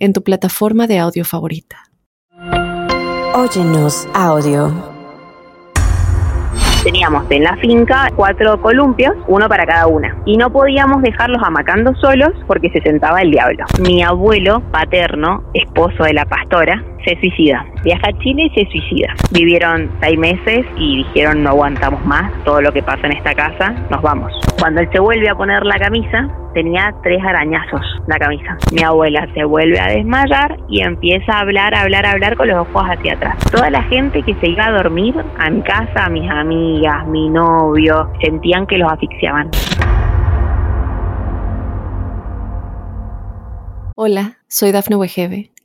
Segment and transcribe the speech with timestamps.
[0.00, 1.76] en tu plataforma de audio favorita.
[3.34, 4.72] Óyenos audio.
[6.82, 10.16] Teníamos en la finca cuatro columpios, uno para cada una.
[10.24, 13.66] Y no podíamos dejarlos amacando solos porque se sentaba el diablo.
[13.82, 17.64] Mi abuelo paterno, esposo de la pastora, se suicida.
[17.84, 19.14] Viaja a Chile y se suicida.
[19.32, 23.70] Vivieron seis meses y dijeron no aguantamos más todo lo que pasa en esta casa,
[23.90, 24.32] nos vamos.
[24.58, 28.58] Cuando él se vuelve a poner la camisa, tenía tres arañazos la camisa.
[28.72, 32.48] Mi abuela se vuelve a desmayar y empieza a hablar, a hablar, a hablar con
[32.48, 33.36] los ojos hacia atrás.
[33.50, 38.10] Toda la gente que se iba a dormir a mi casa, mis amigas, mi novio,
[38.20, 39.50] sentían que los asfixiaban.
[43.94, 45.50] Hola, soy Dafne Wegebe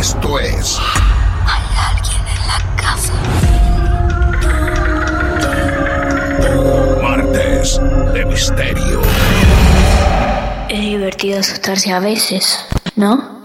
[0.00, 0.78] Esto es.
[1.44, 3.12] Hay alguien en la casa.
[7.02, 7.78] Martes
[8.14, 9.02] de Misterio.
[10.70, 12.64] Es divertido asustarse a veces,
[12.96, 13.42] ¿no?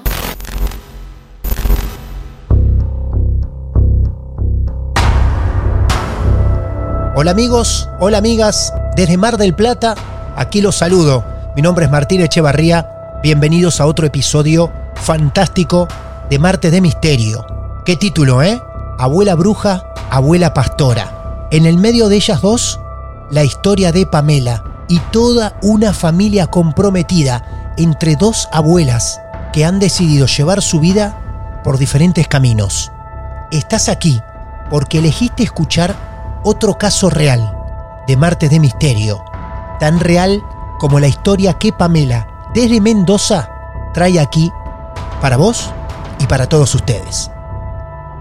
[7.18, 9.96] Hola amigos, hola amigas, desde Mar del Plata,
[10.38, 11.26] aquí los saludo.
[11.58, 15.90] Mi nombre es Martín Echevarría, bienvenidos a otro episodio fantástico
[16.30, 17.46] de Martes de Misterio.
[17.86, 18.62] ¿Qué título, eh?
[18.98, 21.48] Abuela bruja, abuela pastora.
[21.52, 22.80] En el medio de ellas dos,
[23.30, 29.20] la historia de Pamela y toda una familia comprometida entre dos abuelas
[29.54, 32.92] que han decidido llevar su vida por diferentes caminos.
[33.52, 34.22] Estás aquí
[34.70, 35.96] porque elegiste escuchar
[36.44, 37.56] otro caso real
[38.08, 39.24] de Martes de Misterio,
[39.80, 40.42] tan real
[40.80, 43.50] como la historia que Pamela desde Mendoza
[43.94, 44.52] trae aquí
[45.22, 45.72] para vos
[46.20, 47.32] y para todos ustedes.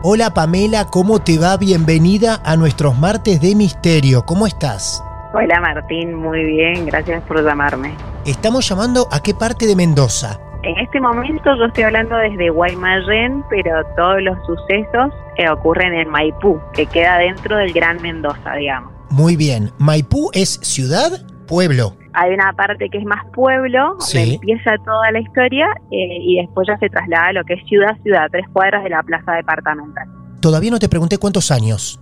[0.03, 1.57] Hola Pamela, ¿cómo te va?
[1.57, 4.27] Bienvenida a nuestros Martes de Misterio.
[4.27, 5.03] ¿Cómo estás?
[5.33, 7.95] Hola Martín, muy bien, gracias por llamarme.
[8.25, 10.39] Estamos llamando a qué parte de Mendoza.
[10.63, 16.09] En este momento yo estoy hablando desde Guaymallén, pero todos los sucesos eh, ocurren en
[16.09, 18.93] Maipú, que queda dentro del Gran Mendoza, digamos.
[19.11, 19.73] Muy bien.
[19.79, 21.27] ¿Maipú es ciudad?
[21.47, 21.97] Pueblo.
[22.15, 24.19] Hay una parte que es más pueblo, Sí.
[24.19, 27.67] donde empieza toda la historia eh, y después ya se traslada a lo que es
[27.67, 30.09] ciudad, ciudad, tres cuadras de la plaza departamental.
[30.41, 32.01] Todavía no te pregunté cuántos años.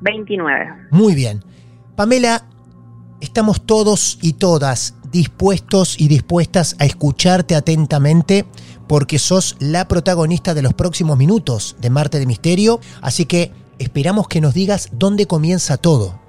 [0.00, 0.88] 29.
[0.90, 1.42] Muy bien.
[1.96, 2.42] Pamela,
[3.20, 8.46] estamos todos y todas dispuestos y dispuestas a escucharte atentamente
[8.88, 14.26] porque sos la protagonista de los próximos minutos de Marte de Misterio, así que esperamos
[14.26, 16.21] que nos digas dónde comienza todo.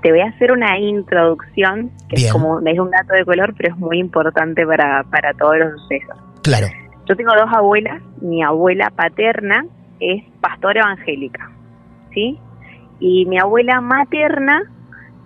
[0.00, 2.26] Te voy a hacer una introducción, que Bien.
[2.28, 5.80] es como es un dato de color, pero es muy importante para, para todos los
[5.82, 6.16] sucesos.
[6.42, 6.66] Claro,
[7.06, 8.00] Yo tengo dos abuelas.
[8.20, 9.64] Mi abuela paterna
[10.00, 11.50] es pastora evangélica,
[12.14, 12.38] ¿sí?
[13.00, 14.62] Y mi abuela materna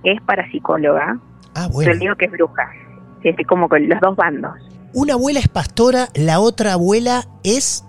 [0.04, 1.18] es parapsicóloga.
[1.54, 1.92] ah Yo bueno.
[1.92, 2.68] le digo que es bruja.
[3.22, 4.52] Sí, es como con los dos bandos.
[4.94, 7.84] Una abuela es pastora, la otra abuela es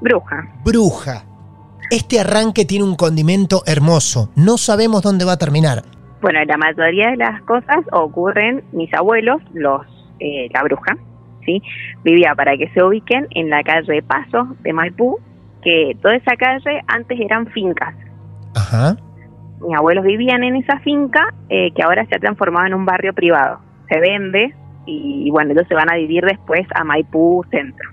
[0.00, 0.48] Bruja.
[0.64, 1.24] bruja.
[1.90, 4.30] Este arranque tiene un condimento hermoso.
[4.36, 5.82] No sabemos dónde va a terminar.
[6.20, 9.86] Bueno, la mayoría de las cosas ocurren, mis abuelos, los
[10.20, 10.96] eh, la bruja,
[11.44, 11.62] ¿sí?
[12.04, 15.18] Vivía, para que se ubiquen, en la calle Paso de Maipú,
[15.62, 17.94] que toda esa calle antes eran fincas.
[18.54, 18.96] Ajá.
[19.62, 23.14] Mis abuelos vivían en esa finca, eh, que ahora se ha transformado en un barrio
[23.14, 23.60] privado.
[23.88, 24.54] Se vende
[24.86, 27.90] y bueno, ellos se van a vivir después a Maipú Centro.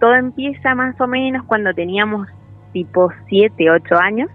[0.00, 2.28] Todo empieza más o menos cuando teníamos
[2.72, 4.30] tipo 7, 8 años.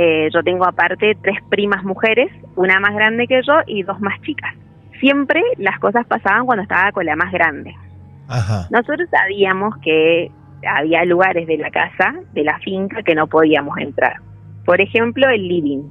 [0.00, 4.20] Eh, yo tengo aparte tres primas mujeres, una más grande que yo y dos más
[4.22, 4.54] chicas.
[5.00, 7.74] Siempre las cosas pasaban cuando estaba con la más grande.
[8.28, 8.68] Ajá.
[8.70, 10.30] Nosotros sabíamos que
[10.68, 14.14] había lugares de la casa, de la finca, que no podíamos entrar.
[14.64, 15.82] Por ejemplo, el living.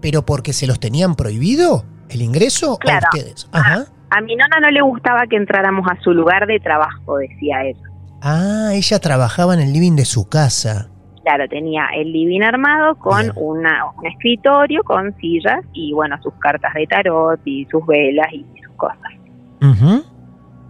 [0.00, 3.06] ¿Pero porque se los tenían prohibido el ingreso Claro.
[3.12, 3.46] a ustedes?
[3.52, 3.84] Ajá.
[4.08, 7.80] A mi nona no le gustaba que entráramos a su lugar de trabajo, decía ella.
[8.22, 10.88] Ah, ella trabajaba en el living de su casa.
[11.30, 16.74] Claro, tenía el living armado con una, un escritorio, con sillas y bueno, sus cartas
[16.74, 19.12] de tarot y sus velas y sus cosas.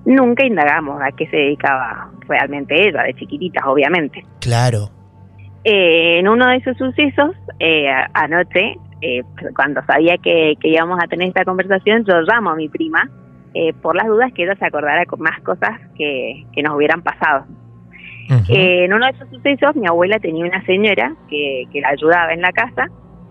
[0.05, 4.23] Nunca indagamos a qué se dedicaba realmente ella, de chiquititas, obviamente.
[4.43, 4.91] Claro.
[5.65, 9.23] Eh, en uno de esos sucesos, eh, anoche, eh,
[9.57, 13.09] cuando sabía que, que íbamos a tener esta conversación, yo llamo a mi prima
[13.55, 17.01] eh, por las dudas que ella se acordara con más cosas que, que nos hubieran
[17.01, 17.47] pasado.
[18.49, 22.33] Eh, en uno de esos sucesos, mi abuela tenía una señora que, que la ayudaba
[22.33, 22.87] en la casa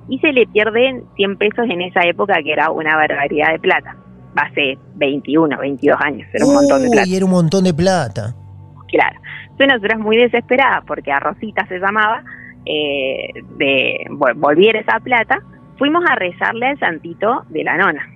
[0.10, 3.96] y se le pierden 100 pesos en esa época, que era una barbaridad de plata.
[4.36, 7.08] Hace 21, 22 años, era un montón de plata.
[7.16, 8.34] era un montón de plata.
[8.88, 9.20] Claro.
[9.44, 12.24] Entonces nosotras muy desesperadas, porque a Rosita se llamaba,
[12.66, 15.40] eh, de vol- volviera esa plata,
[15.78, 18.08] fuimos a rezarle al santito de la nona,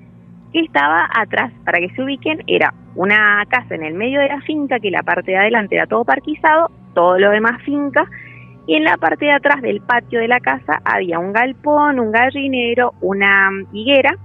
[0.52, 4.42] que estaba atrás, para que se ubiquen, era una casa en el medio de la
[4.42, 8.06] finca, que la parte de adelante era todo parquizado, todo lo demás finca,
[8.66, 12.12] y en la parte de atrás del patio de la casa había un galpón, un
[12.12, 14.18] gallinero, una higuera,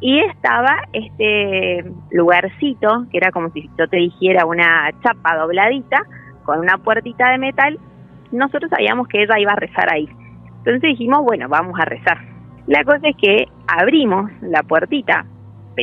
[0.00, 6.02] y estaba este lugarcito, que era como si yo te dijera una chapa dobladita,
[6.44, 7.78] con una puertita de metal,
[8.32, 10.08] nosotros sabíamos que ella iba a rezar ahí.
[10.58, 12.18] Entonces dijimos, bueno, vamos a rezar.
[12.66, 15.26] La cosa es que abrimos la puertita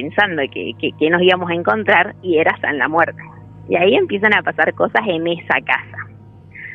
[0.02, 3.22] pensando que, que, que nos íbamos a encontrar y era San la Muerte.
[3.70, 5.98] Y ahí empiezan a pasar cosas en esa casa.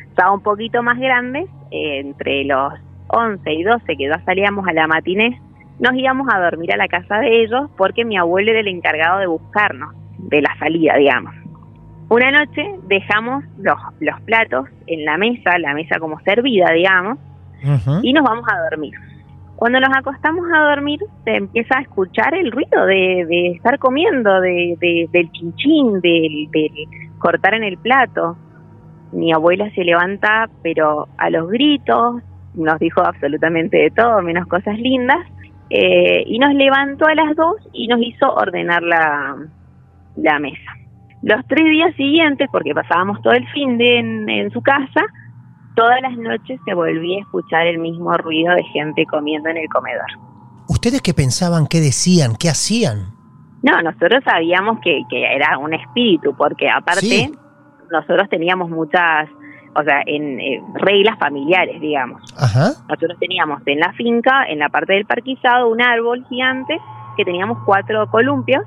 [0.09, 2.73] Estaba un poquito más grandes, eh, entre los
[3.07, 5.39] 11 y 12 que ya salíamos a la matiné,
[5.79, 9.19] nos íbamos a dormir a la casa de ellos porque mi abuelo era el encargado
[9.19, 11.33] de buscarnos, de la salida, digamos.
[12.09, 17.17] Una noche dejamos los, los platos en la mesa, la mesa como servida, digamos,
[18.03, 18.93] y nos vamos a dormir.
[19.63, 24.75] Cuando nos acostamos a dormir, se empieza a escuchar el ruido de, estar comiendo, de,
[24.81, 26.49] de- del chinchín, del,
[27.17, 28.35] cortar en el plato.
[29.13, 32.21] Mi abuela se levanta, pero a los gritos,
[32.55, 35.25] nos dijo absolutamente de todo, menos cosas lindas,
[35.69, 39.37] eh, y nos levantó a las dos y nos hizo ordenar la,
[40.41, 40.71] mesa.
[41.21, 45.05] Los tres días siguientes, porque pasábamos todo el fin de en su casa,
[45.75, 49.67] todas las noches se volvía a escuchar el mismo ruido de gente comiendo en el
[49.69, 50.07] comedor.
[50.67, 53.13] ¿Ustedes qué pensaban, qué decían, qué hacían?
[53.61, 57.31] No, nosotros sabíamos que, que era un espíritu, porque aparte Sí.
[57.91, 59.29] nosotros teníamos muchas,
[59.75, 62.21] o sea, en eh, reglas familiares, digamos.
[62.37, 62.71] Ajá.
[62.89, 66.77] Nosotros teníamos en la finca, en la parte del parquizado, un árbol gigante
[67.15, 68.63] que teníamos cuatro columpios,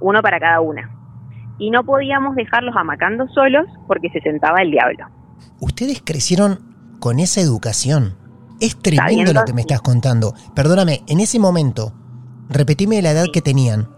[0.00, 0.90] uno para cada una.
[1.58, 5.06] Y no podíamos dejarlos amacando solos porque se sentaba el diablo.
[5.60, 6.60] Ustedes crecieron
[7.00, 8.16] con esa educación.
[8.60, 9.66] Es tremendo lo que me sí.
[9.68, 10.34] estás contando.
[10.54, 11.92] Perdóname, en ese momento,
[12.48, 13.88] repetime la edad que tenían.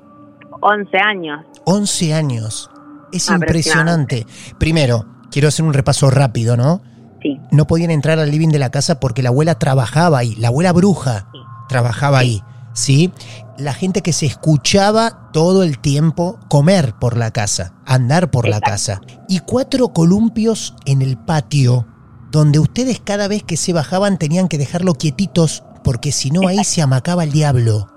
[0.60, 1.44] 11 años.
[1.64, 2.70] 11 años.
[3.12, 4.26] Es impresionante.
[4.58, 6.82] Primero, quiero hacer un repaso rápido, ¿no?
[7.22, 10.34] Sí, No podían entrar al living de la casa porque la abuela trabajaba ahí.
[10.36, 11.38] La abuela bruja Sí.
[11.68, 12.42] trabajaba ahí,
[12.78, 13.12] ¿sí?
[13.58, 18.60] La gente que se escuchaba todo el tiempo comer por la casa, andar por la
[18.60, 19.00] casa.
[19.28, 21.86] Y cuatro columpios en el patio,
[22.30, 26.64] donde ustedes cada vez que se bajaban tenían que dejarlo quietitos porque si no ahí
[26.64, 27.88] se amacaba el diablo.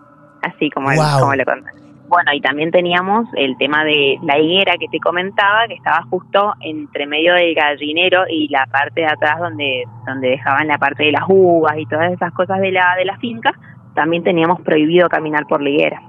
[0.41, 1.19] así como, Guau.
[1.19, 1.69] como lo conté.
[2.07, 6.53] Bueno, y también teníamos el tema de la higuera que te comentaba, que estaba justo
[6.59, 11.13] entre medio del gallinero y la parte de atrás donde, donde dejaban la parte de
[11.13, 13.53] las uvas y todas esas cosas de la, de la finca.
[13.95, 16.01] También teníamos prohibido caminar por la higuera.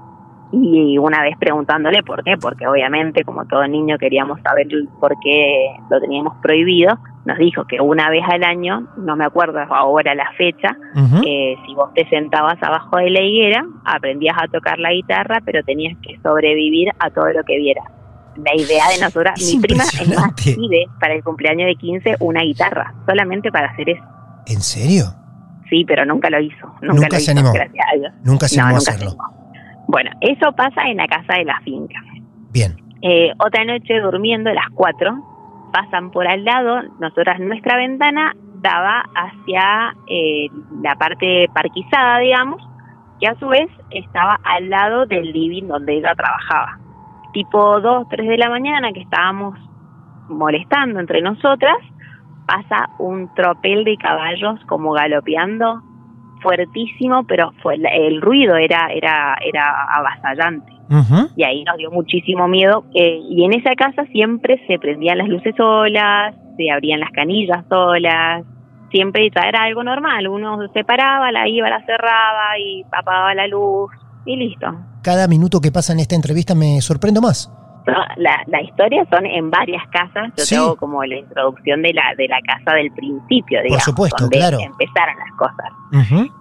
[0.51, 4.67] Y una vez preguntándole por qué, porque obviamente como todo niño queríamos saber
[4.99, 9.59] por qué lo teníamos prohibido, nos dijo que una vez al año, no me acuerdo
[9.69, 11.23] ahora la fecha, Ujú.
[11.25, 15.63] eh, si vos te sentabas abajo de la higuera, aprendías a tocar la guitarra, pero
[15.63, 17.85] tenías que sobrevivir a todo lo que vieras.
[18.35, 22.15] La idea de nosotras, Es mi prima es más pide para el cumpleaños de 15
[22.19, 24.03] una guitarra, solamente para hacer eso.
[24.45, 25.05] ¿En serio?
[25.73, 26.67] Sí, pero nunca lo hizo.
[26.81, 27.51] Nunca, Nunca lo se hizo, animó.
[27.51, 28.13] gracias a Dios.
[28.23, 29.09] Nunca se No, animó a se hacerlo.
[29.09, 29.83] animó.
[29.87, 31.95] Bueno, eso pasa en la casa de la finca.
[32.51, 32.75] Bien.
[33.01, 35.11] Eh, otra noche durmiendo a las 4,
[35.73, 40.47] pasan por al lado, nosotras nuestra ventana daba hacia eh,
[40.83, 42.61] la parte parquizada, digamos,
[43.19, 46.77] que a su vez estaba al lado del living donde ella trabajaba.
[47.33, 49.57] tipo 2, 3 de la mañana que estábamos
[50.29, 51.75] molestando entre nosotras,
[52.45, 55.81] pasa un tropel de caballos como galopeando
[56.41, 60.71] fuertísimo, pero fue el, el ruido era era era avasallante.
[61.35, 62.83] Y ahí nos dio muchísimo miedo.
[62.93, 67.65] eh, y en esa casa siempre se prendían las luces solas, se abrían las canillas
[67.67, 68.45] solas,
[68.91, 70.27] siempre era algo normal.
[70.27, 73.91] Uno se paraba, la iba, la cerraba y apagaba la luz
[74.25, 74.67] y listo.
[75.01, 77.51] Cada minuto que pasa en esta entrevista me sorprendo más.
[77.85, 80.31] No, la, la historia son en varias casas.
[80.37, 80.55] Yo Sí.
[80.55, 84.37] te hago como la introducción de la de la casa del principio, digamos, supuesto, donde
[84.37, 84.57] claro.
[84.59, 85.71] empezaron las cosas.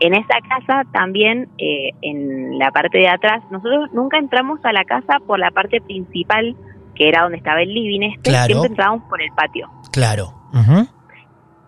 [0.01, 4.85] En esa casa también, eh, en la parte de atrás, nosotros nunca entramos a la
[4.85, 6.55] casa por la parte principal,
[6.95, 8.47] que era donde estaba el living este, Claro.
[8.47, 9.69] siempre entrábamos por el patio.
[9.93, 10.33] Claro.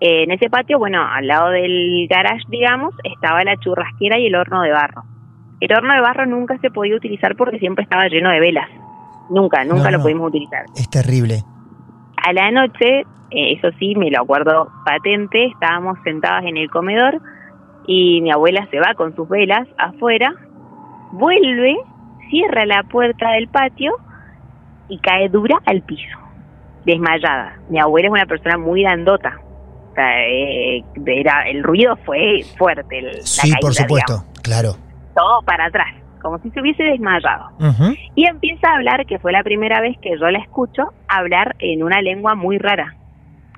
[0.01, 4.35] Eh, en ese patio, bueno, al lado del garage, digamos, estaba la churrasquera y el
[4.35, 5.03] horno de barro.
[5.61, 8.69] El horno de barro nunca se podía utilizar porque siempre estaba lleno de velas.
[9.31, 10.03] Nunca, nunca No, lo no.
[10.03, 10.65] pudimos utilizar.
[10.77, 11.43] Es terrible.
[12.27, 13.01] A la noche,
[13.31, 17.21] eh, eso sí, me lo acuerdo patente, estábamos sentadas en el comedor
[17.87, 20.33] y mi abuela se va con sus velas afuera,
[21.13, 21.77] vuelve,
[22.31, 23.93] cierra la puerta del patio
[24.89, 26.19] y cae dura al piso,
[26.85, 27.57] desmayada.
[27.69, 29.39] Mi abuela es una persona muy grandota.
[29.91, 32.99] O sea, eh, era, el ruido fue fuerte.
[32.99, 34.13] el- la Sí, por supuesto.
[34.15, 34.41] digamos.
[34.43, 34.71] Claro.
[35.15, 37.51] Todo para atrás, como si se hubiese desmayado.
[38.15, 41.83] Y empieza a hablar, que fue la primera vez que yo la escucho, hablar en
[41.83, 42.97] una lengua muy rara.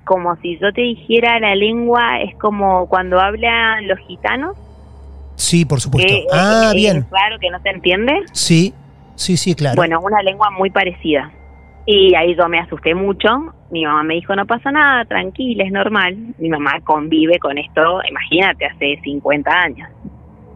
[0.04, 4.56] Como si yo te dijera la lengua, es como cuando hablan los gitanos.
[5.36, 6.12] Sí, por supuesto.
[6.12, 7.06] que, eh, ah, es bien.
[7.08, 8.12] raro que no se entiende.
[8.32, 8.74] Sí,
[9.14, 9.76] sí, sí, claro.
[9.76, 11.30] Bueno, una lengua muy parecida.
[11.86, 13.28] Y ahí yo me asusté mucho.
[13.70, 16.16] Mi mamá me dijo, no pasa nada, tranquila, es normal.
[16.38, 19.88] Mi mamá convive con esto, imagínate, hace 50 años.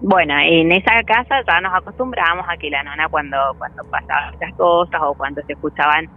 [0.02, 4.54] Bueno, en esa casa ya nos acostumbramos a que la nona cuando, cuando pasaban estas
[4.54, 6.08] cosas o cuando se escuchaban,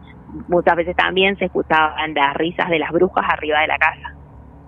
[0.48, 4.14] muchas veces también se escuchaban las risas de las brujas arriba de la casa.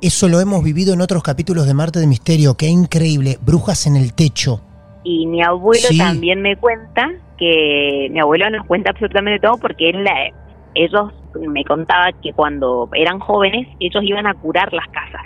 [0.01, 2.55] Eso lo hemos vivido en otros capítulos de Marte de Misterio.
[2.57, 3.37] Qué increíble.
[3.41, 4.59] Brujas en el techo.
[5.03, 5.97] Y mi abuelo Sí.
[5.97, 10.29] también me cuenta que mi abuelo nos cuenta absolutamente todo porque él, la-
[10.73, 11.13] ellos
[11.47, 15.21] me contaba que cuando eran jóvenes ellos iban a curar las casas,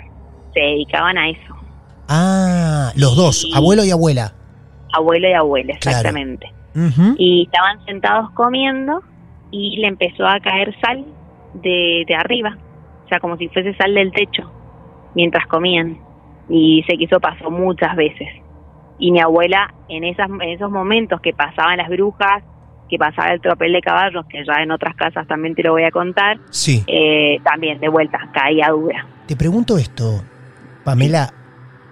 [0.54, 1.54] se dedicaban a eso,
[2.12, 4.32] Ah, los dos, abuelo y abuela.
[4.92, 5.98] abuelo y abuela, Claro.
[5.98, 6.52] exactamente.
[7.16, 9.00] Y estaban sentados comiendo
[9.52, 11.04] y le empezó a caer sal
[11.54, 12.58] de, de arriba,
[13.04, 14.50] o sea, como si fuese sal del techo,
[15.14, 15.98] mientras comían.
[16.48, 18.26] Y sé que eso pasó muchas veces.
[18.98, 22.42] Y mi abuela, en, esas, en esos momentos que pasaban las brujas,
[22.88, 25.84] que pasaba el tropel de caballos, que ya en otras casas también te lo voy
[25.84, 26.82] a contar, Sí.
[26.88, 29.06] eh, también de vuelta, caía dura.
[29.26, 30.22] Te pregunto esto,
[30.84, 31.32] Pamela.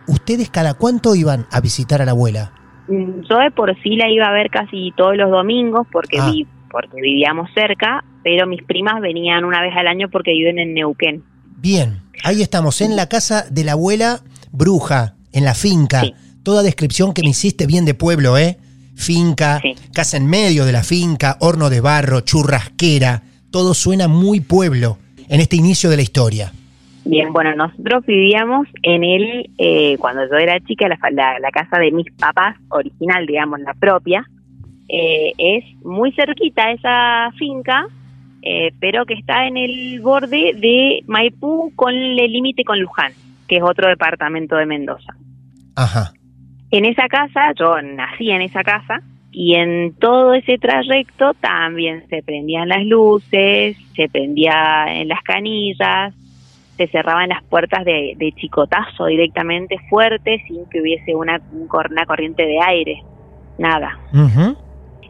[0.09, 2.53] ¿Ustedes cada cuánto iban a visitar a la abuela?
[2.88, 6.31] Mm, Yo de por sí la iba a ver casi todos los domingos porque Ah.
[6.31, 10.75] vi, porque vivíamos cerca, pero mis primas venían una vez al año porque viven en
[10.75, 11.23] Neuquén.
[11.59, 14.21] Bien, ahí estamos, en la casa de la abuela
[14.53, 16.00] bruja, en la finca.
[16.03, 16.15] Sí.
[16.43, 18.59] Toda descripción que me hiciste bien de pueblo, ¿eh?
[18.95, 19.75] Finca, Sí.
[19.93, 23.23] casa en medio de la finca, horno de barro, churrasquera.
[23.50, 24.99] Todo suena muy pueblo
[25.29, 26.53] en este inicio de la historia.
[27.11, 31.79] Bien, bueno, nosotros vivíamos en el, eh, cuando yo era chica, la, la- la casa
[31.79, 34.25] de mis papás, original, digamos, la propia,
[34.88, 37.87] eh, es muy cerquita esa finca,
[38.43, 43.12] eh, pero que está en el borde de Maipú con el límite con Luján,
[43.49, 45.15] que es otro departamento de Mendoza.
[45.77, 46.12] Ajá.
[46.71, 49.00] En esa casa, yo nací en esa casa,
[49.31, 56.15] y en todo ese trayecto también se prendían las luces, se prendía en las canillas,
[56.78, 62.44] se cerraban las puertas de, de chicotazo directamente fuerte sin que hubiese una, una corriente
[62.47, 63.02] de aire,
[63.58, 63.99] nada.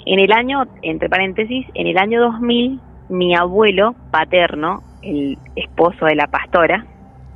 [0.06, 6.16] En el año, entre paréntesis, en el año 2000, mi abuelo paterno, el esposo de
[6.16, 6.84] la pastora,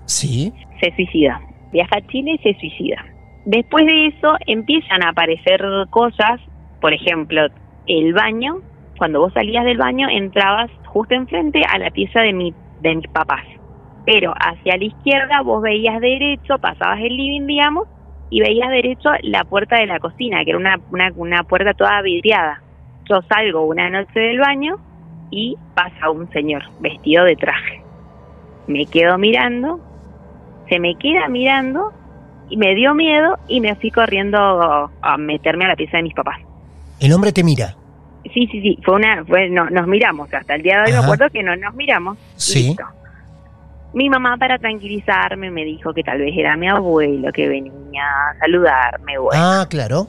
[0.07, 0.53] Sí.
[0.81, 1.41] se suicida.
[1.71, 3.05] Viaja a Chile y se suicida.
[3.45, 6.41] Después de eso empiezan a aparecer cosas,
[6.81, 7.47] por ejemplo,
[7.87, 8.57] el baño.
[8.99, 13.09] Cuando vos salías del baño entrabas justo enfrente a la pieza de, mi, de mis
[13.09, 13.45] papás.
[14.05, 17.87] Pero hacia la izquierda vos veías derecho, pasabas el living, digamos,
[18.31, 22.03] y veías derecho la puerta de la cocina, que era una, una, una puerta toda
[22.03, 22.63] vidriada.
[23.09, 24.77] Yo salgo una noche del baño
[25.31, 27.83] y pasa un señor vestido de traje.
[28.67, 29.81] Me quedo mirando,
[30.69, 31.93] se me queda mirando
[32.49, 36.15] y me dio miedo y me fui corriendo a meterme a la pieza de mis
[36.15, 36.39] papás.
[37.01, 37.75] El hombre te mira.
[38.33, 41.01] Sí, sí, sí, fue una, fue, no, nos miramos, hasta el día de hoy Ajá.
[41.01, 42.17] me acuerdo que no nos miramos.
[42.37, 42.69] Sí.
[42.69, 42.85] Listo.
[43.95, 48.39] Mi mamá para tranquilizarme me dijo que tal vez era mi abuelo que venía a
[48.41, 49.43] saludarme, bueno.
[49.43, 50.07] Ah, claro.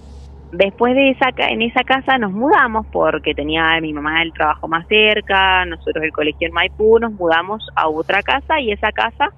[0.52, 4.68] Después de esa, ca- en esa casa nos mudamos porque tenía mi mamá el trabajo
[4.68, 9.30] más cerca, nosotros el colegio en Maipú, nos mudamos a otra casa y esa casa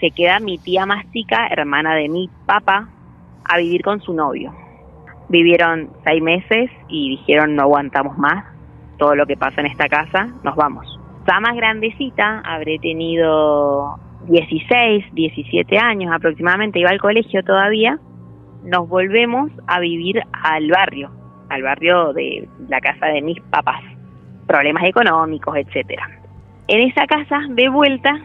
[0.00, 2.88] se queda mi tía más chica, hermana de mi papá,
[3.44, 4.52] a vivir con su novio.
[5.28, 8.44] Vivieron seis meses y dijeron no aguantamos más
[8.98, 10.95] todo lo que pasa en esta casa, nos vamos.
[11.26, 17.98] Ya más grandecita, habré tenido 16, 17 años aproximadamente, iba al colegio todavía,
[18.64, 21.10] nos volvemos a vivir al barrio,
[21.48, 23.82] al barrio de la casa de mis papás,
[24.46, 26.08] problemas económicos, etcétera.
[26.68, 28.20] En esa casa, de vuelta,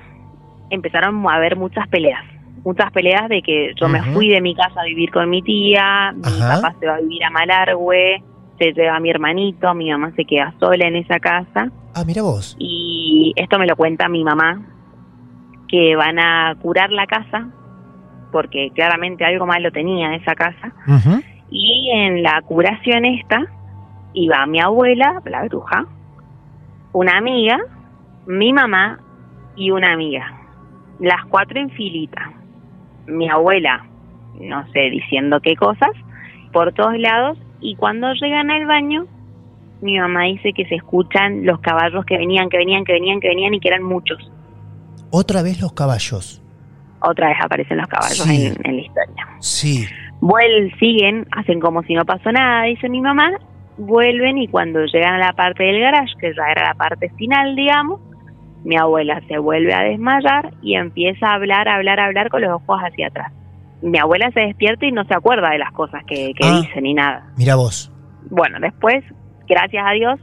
[0.70, 2.24] empezaron a haber muchas peleas,
[2.64, 6.12] muchas peleas de que yo me fui de mi casa a vivir con mi tía,
[6.14, 6.62] mi Ajá.
[6.62, 8.24] papá se va a vivir a Malargüe,
[8.62, 12.22] se lleva a mi hermanito, mi mamá se queda sola en esa casa Ah, mira
[12.22, 12.56] vos.
[12.60, 14.62] y esto me lo cuenta mi mamá,
[15.68, 17.50] que van a curar la casa,
[18.32, 20.74] porque claramente algo malo tenía esa casa,
[21.50, 23.40] y en la curación esta
[24.14, 25.86] iba mi abuela, la bruja,
[26.94, 27.58] una amiga,
[28.28, 29.00] mi mamá
[29.56, 30.26] y una amiga,
[31.00, 32.32] las cuatro en filita.
[33.08, 33.86] Mi abuela,
[34.40, 35.92] no sé, diciendo qué cosas,
[36.54, 39.06] por todos lados, y cuando llegan al baño,
[39.82, 43.30] mi mamá dice que se escuchan los caballos que venían, que venían, que venían, que
[43.30, 44.18] venían y que eran muchos.
[45.12, 46.42] Otra vez los caballos.
[47.02, 48.46] Otra vez aparecen los caballos Sí.
[48.48, 49.28] en, en la historia.
[49.40, 49.86] Sí.
[50.20, 53.32] Vuelven, siguen, hacen como si no pasó nada, dice mi mamá,
[53.78, 57.56] vuelven y cuando llegan a la parte del garage, que ya era la parte final,
[57.56, 58.00] digamos,
[58.64, 62.42] mi abuela se vuelve a desmayar y empieza a hablar, a hablar, a hablar con
[62.42, 63.32] los ojos hacia atrás.
[63.82, 66.62] Mi abuela se despierta y no se acuerda de las cosas que, que Ah.
[66.62, 67.32] dice ni nada.
[67.38, 67.92] Mira vos.
[68.30, 69.04] Bueno, después,
[69.48, 70.20] gracias a Dios,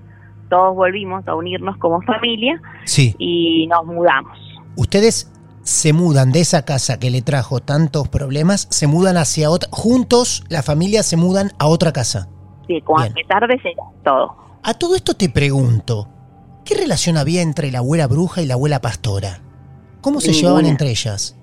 [0.49, 3.15] todos volvimos a unirnos como familia Sí.
[3.19, 4.39] y nos mudamos.
[4.77, 9.69] Ustedes se mudan de esa casa que le trajo tantos problemas, se mudan hacia otra.
[9.73, 12.29] Juntos, la familia se mudan a otra casa.
[12.67, 13.15] Sí, como a Bien.
[13.19, 14.37] empezar de cero, todo.
[14.63, 16.09] A todo esto te pregunto,
[16.65, 19.41] ¿qué relación había entre la abuela bruja y la abuela pastora?
[20.01, 20.41] ¿Cómo se Ninguna.
[20.49, 21.38] llevaban entre ellas?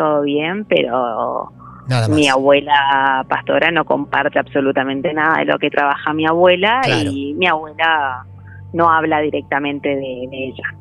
[0.00, 1.50] Todo bien, pero
[1.86, 2.16] Nada más.
[2.16, 7.10] Mi abuela pastora no comparte absolutamente nada de lo que trabaja mi abuela Claro.
[7.12, 8.24] y mi abuela
[8.72, 10.74] no habla directamente de, de ella.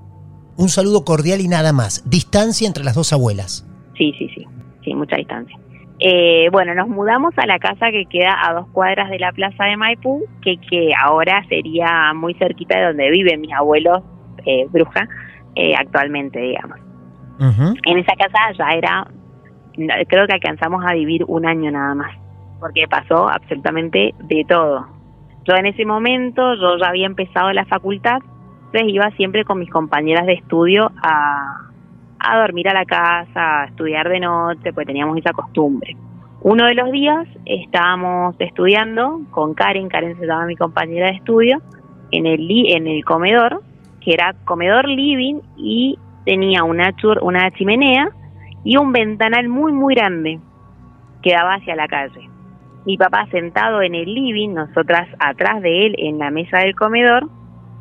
[0.56, 2.10] Un saludo cordial y nada más.
[2.10, 3.68] Distancia entre las dos abuelas.
[3.98, 4.46] Sí, sí, sí,
[4.86, 5.58] sí, mucha distancia.
[6.00, 9.66] Eh, bueno, nos mudamos a la casa que queda a dos cuadras de la plaza
[9.66, 14.02] de Maipú, que, que ahora sería muy cerquita de donde viven mis abuelos,
[14.46, 15.10] eh, bruja,
[15.56, 16.78] eh, actualmente, digamos.
[17.40, 19.08] En esa casa ya era,
[20.08, 22.16] creo que alcanzamos a vivir un año nada más,
[22.60, 24.88] porque pasó absolutamente de todo.
[25.46, 28.20] Yo en ese momento, yo ya había empezado la facultad,
[28.66, 31.70] entonces iba siempre con mis compañeras de estudio a,
[32.20, 35.96] a dormir a la casa, a estudiar de noche, pues teníamos esa costumbre.
[36.42, 41.62] Uno de los días estábamos estudiando con Karen, Karen se llama mi compañera de estudio,
[42.12, 43.62] en el, en el comedor,
[44.02, 48.10] que era comedor living y tenía una, chur- una chimenea
[48.64, 50.40] y un ventanal muy, muy grande
[51.22, 52.30] que daba hacia la calle.
[52.86, 57.28] Mi papá sentado en el living, nosotras atrás de él en la mesa del comedor,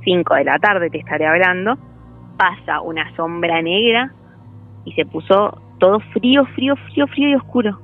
[0.05, 1.77] 5 de la tarde te estaré hablando,
[2.37, 4.13] pasa una sombra negra
[4.85, 7.81] y se puso todo frío, frío, frío, frío y oscuro.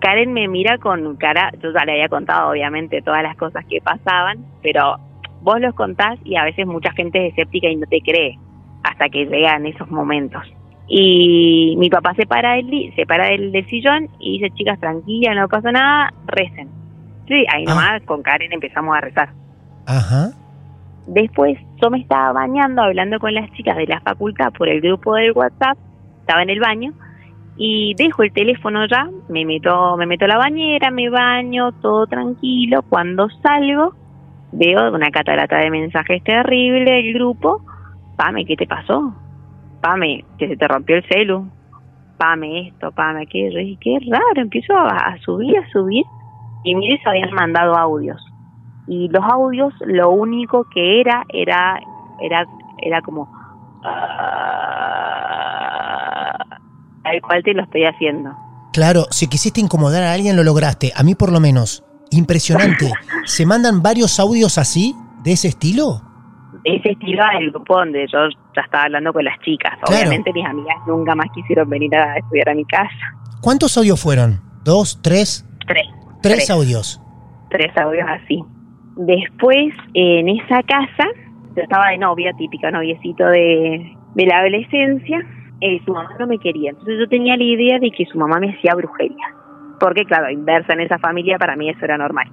[0.00, 3.80] Karen me mira con cara, yo ya le había contado obviamente todas las cosas que
[3.80, 4.96] pasaban, pero
[5.42, 8.38] vos los contás y a veces mucha gente es escéptica y no te cree
[8.82, 10.42] hasta que llegan esos momentos.
[10.88, 15.34] Y mi papá se para del, se para del, del sillón y dice, chicas, tranquila,
[15.34, 16.68] no pasa nada, recen.
[17.28, 17.70] Sí, ahí Ah.
[17.70, 19.28] nomás con Karen empezamos a rezar.
[19.86, 20.30] Ajá.
[21.06, 25.14] Después yo me estaba bañando, hablando con las chicas de la facultad por el grupo
[25.14, 25.78] del WhatsApp,
[26.20, 26.92] estaba en el baño
[27.56, 32.06] y dejo el teléfono ya, me meto, me meto a la bañera, me baño, todo
[32.06, 32.82] tranquilo.
[32.88, 33.94] Cuando salgo,
[34.52, 37.62] veo una catarata de mensajes terrible del grupo.
[38.20, 39.14] Pame, ¿qué te pasó?
[39.80, 41.48] Pame, que se te rompió el celu.
[42.18, 43.60] Pame esto, pame aquello.
[43.60, 46.04] Y qué raro, empiezo a, a subir, a subir.
[46.64, 48.20] Y mire, se habían mandado audios
[48.90, 51.80] y los audios lo único que era era
[52.20, 52.44] era
[52.78, 53.28] era como
[53.84, 53.94] ah,
[57.04, 58.36] al cual te lo estoy haciendo
[58.72, 60.92] Claro, si quisiste incomodar a alguien lo lograste.
[60.94, 61.82] A mí por lo menos.
[62.12, 62.92] Impresionante.
[63.26, 64.94] ¿Se mandan varios audios así?
[65.24, 66.02] ¿De ese estilo?
[66.64, 68.18] Ese estilo era el grupo donde yo
[68.56, 69.96] ya estaba hablando con las chicas Claro.
[70.02, 72.90] obviamente mis amigas nunca más quisieron venir a estudiar a mi casa
[73.40, 74.40] ¿Cuántos audios fueron?
[74.64, 75.00] ¿Dos?
[75.02, 75.46] ¿Tres?
[75.66, 75.86] tres
[76.22, 76.50] Tres, Tres.
[76.50, 77.00] audios.
[77.48, 78.44] tres audios así.
[78.96, 81.08] Después, en esa casa,
[81.56, 85.18] yo estaba de novia, típica noviecito de, de la adolescencia,
[85.62, 86.70] eh, su mamá no me quería.
[86.70, 89.34] Entonces yo tenía la idea de que su mamá me hacía brujería.
[89.78, 92.26] Porque, claro, inversa en esa familia, para mí eso era normal.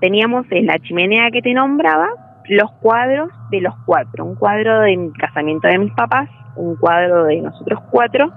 [0.00, 2.08] teníamos en la chimenea que te nombraba
[2.48, 4.24] los cuadros de los cuatro.
[4.24, 8.32] Un cuadro del casamiento de mis papás, un cuadro de nosotros cuatro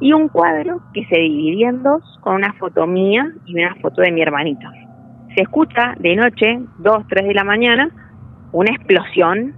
[0.00, 4.02] y un cuadro que se dividía en dos con una foto mía y una foto
[4.02, 4.68] de mi hermanito.
[5.34, 7.90] Se escucha de noche, dos, tres de la mañana,
[8.52, 9.54] una explosión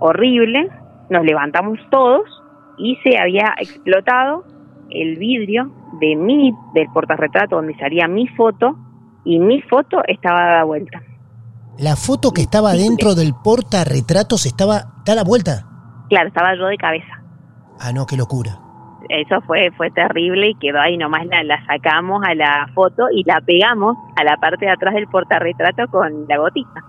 [0.00, 0.68] horrible,
[1.08, 2.22] nos levantamos todos
[2.78, 4.44] y se había explotado
[4.90, 8.76] el vidrio de mi, del portarretrato donde salía mi foto
[9.24, 11.02] y mi foto estaba dada vuelta.
[11.80, 15.66] La foto que estaba dentro del portarretratos estaba dada vuelta.
[16.10, 17.22] Claro, estaba yo de cabeza.
[17.80, 18.58] Ah, no, qué locura.
[19.08, 23.24] Eso fue fue terrible y quedó ahí nomás la, la sacamos a la foto y
[23.24, 26.84] la pegamos a la parte de atrás del portarretrato con la gotita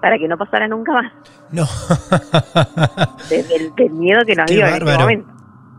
[0.00, 1.12] para que no pasara nunca más.
[1.52, 1.64] No.
[3.28, 5.00] Del, del miedo que nos Qué dio en ese bárbaro.
[5.00, 5.28] momento.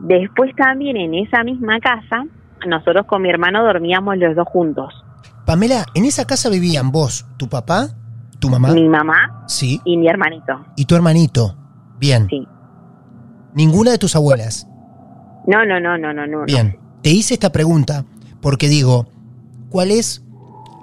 [0.02, 2.26] Después también en esa misma casa,
[2.67, 4.93] nosotros con mi hermano dormíamos los dos juntos.
[5.47, 7.88] Pamela, en esa casa vivían vos, tu papá,
[8.41, 10.65] tu mamá, Mi mamá sí, y mi hermanito.
[10.75, 11.56] y tu hermanito.
[11.99, 12.27] Bien.
[12.30, 12.45] Sí.
[13.54, 14.67] Ninguna de tus abuelas.
[15.47, 16.45] No, no, no, no, no, no.
[16.45, 16.77] Bien.
[17.04, 18.04] Te hice esta pregunta
[18.41, 19.06] porque digo,
[19.69, 20.23] ¿cuál es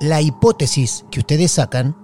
[0.01, 1.97] la hipótesis que ustedes sacan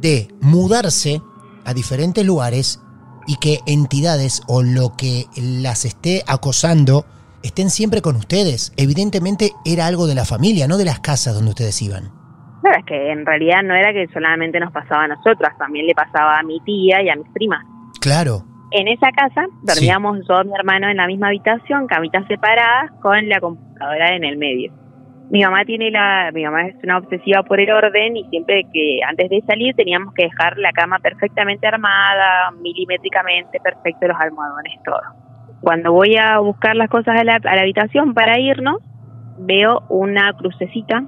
[0.00, 1.20] de mudarse
[1.64, 2.80] a diferentes lugares
[3.26, 7.04] y que entidades o lo que las esté acosando
[7.42, 8.72] estén siempre con ustedes?
[8.76, 12.12] Evidentemente era algo de la familia, no de las casas donde ustedes iban.
[12.62, 15.94] Claro, es que en realidad no era que solamente nos pasaba a nosotras, también le
[15.94, 17.64] pasaba a mi tía y a mis primas.
[18.00, 18.44] Claro.
[18.70, 23.28] En esa casa dormíamos yo y mi hermano en la misma habitación, camitas separadas, con
[23.28, 24.72] la computadora en el medio.
[25.30, 29.00] Mi mamá tiene la, mi mamá es una obsesiva por el orden y siempre que
[29.08, 35.00] antes de salir teníamos que dejar la cama perfectamente armada, milimétricamente perfecto, los almohadones, todo.
[35.62, 38.76] Cuando voy a buscar las cosas a la, a la habitación para irnos,
[39.38, 41.04] veo una crucecita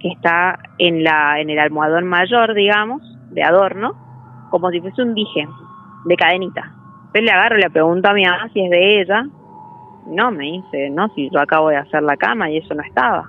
[0.00, 3.92] que está en la, en el almohadón mayor, digamos, de adorno,
[4.50, 5.46] como si fuese un dije
[6.06, 6.72] de cadenita.
[7.14, 9.24] Yo le agarro y le pregunto a mi mamá si es de ella.
[10.06, 13.24] No, me dice, no, si yo acabo de hacer la cama y eso no estaba.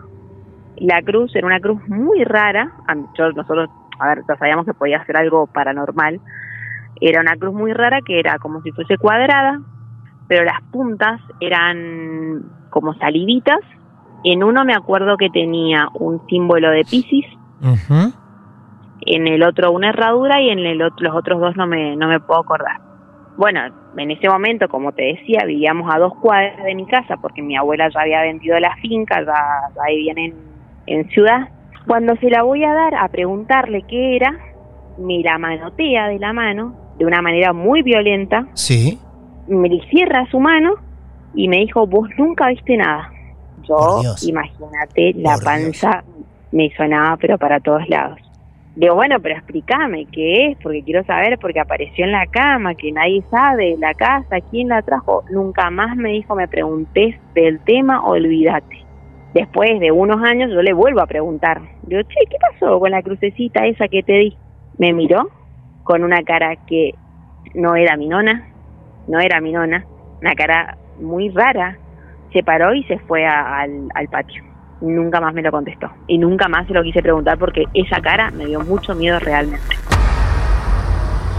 [0.77, 2.71] La cruz era una cruz muy rara.
[3.17, 6.19] Yo- nosotros, a ver, ya sabíamos que podía ser algo paranormal.
[7.01, 9.59] Era una cruz muy rara que era como si fuese cuadrada,
[10.27, 13.59] pero las puntas eran como saliditas.
[14.23, 17.25] En uno me acuerdo que tenía un símbolo de Pisces,
[19.05, 22.07] en el otro una herradura y en el otro, los otros dos no me, no
[22.07, 22.79] me puedo acordar.
[23.37, 23.61] Bueno,
[23.97, 27.55] en ese momento, como te decía, vivíamos a dos cuadras de mi casa porque mi
[27.55, 29.33] abuela ya había vendido la finca, ya,
[29.75, 30.33] ya vivían en,
[30.87, 31.49] en ciudad.
[31.87, 34.37] Cuando se la voy a dar a preguntarle qué era,
[34.99, 38.99] me la manotea de la mano de una manera muy violenta, Sí.
[39.47, 40.73] me le cierra su mano
[41.33, 43.09] y me dijo, vos nunca viste nada.
[43.67, 46.03] Yo, imagínate, la Por panza
[46.51, 48.19] me sonaba, pero para todos lados.
[48.75, 52.91] Digo, bueno, pero explícame qué es, porque quiero saber, porque apareció en la cama, que
[52.91, 55.23] nadie sabe, la casa, quién la trajo.
[55.29, 58.85] Nunca más me dijo, me preguntés del tema, olvídate.
[59.33, 61.61] Después de unos años yo le vuelvo a preguntar.
[61.83, 64.37] Digo, che, ¿qué pasó con la crucecita esa que te di?
[64.77, 65.29] Me miró
[65.83, 66.95] con una cara que
[67.53, 68.47] no era mi nona,
[69.07, 69.85] no era mi nona,
[70.21, 71.77] una cara muy rara.
[72.33, 74.43] Se paró y se fue al, al patio.
[74.81, 75.91] Nunca más me lo contestó.
[76.07, 79.75] Y nunca más se lo quise preguntar porque esa cara me dio mucho miedo realmente.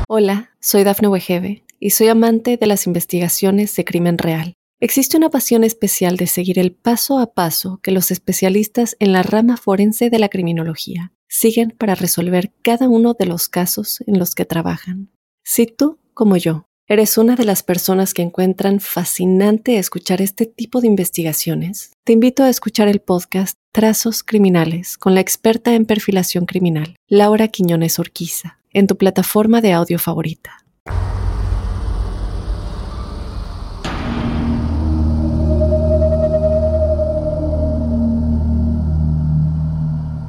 [0.09, 4.55] Hola, soy Dafne Wegebe y soy amante de las investigaciones de crimen real.
[4.79, 9.23] Existe una pasión especial de seguir el paso a paso que los especialistas en la
[9.23, 14.35] rama forense de la criminología siguen para resolver cada uno de los casos en los
[14.35, 15.09] que trabajan.
[15.45, 20.81] Si tú, como yo, eres una de las personas que encuentran fascinante escuchar este tipo
[20.81, 26.45] de investigaciones, te invito a escuchar el podcast Trazos Criminales con la experta en perfilación
[26.45, 30.59] criminal, Laura Quiñones Orquiza, en tu plataforma de audio favorita.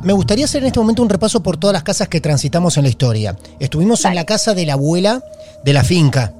[0.03, 2.83] Me gustaría hacer en este momento un repaso por todas las casas que transitamos en
[2.83, 3.37] la historia.
[3.59, 5.23] Estuvimos en la casa de la abuela
[5.63, 6.33] de la finca,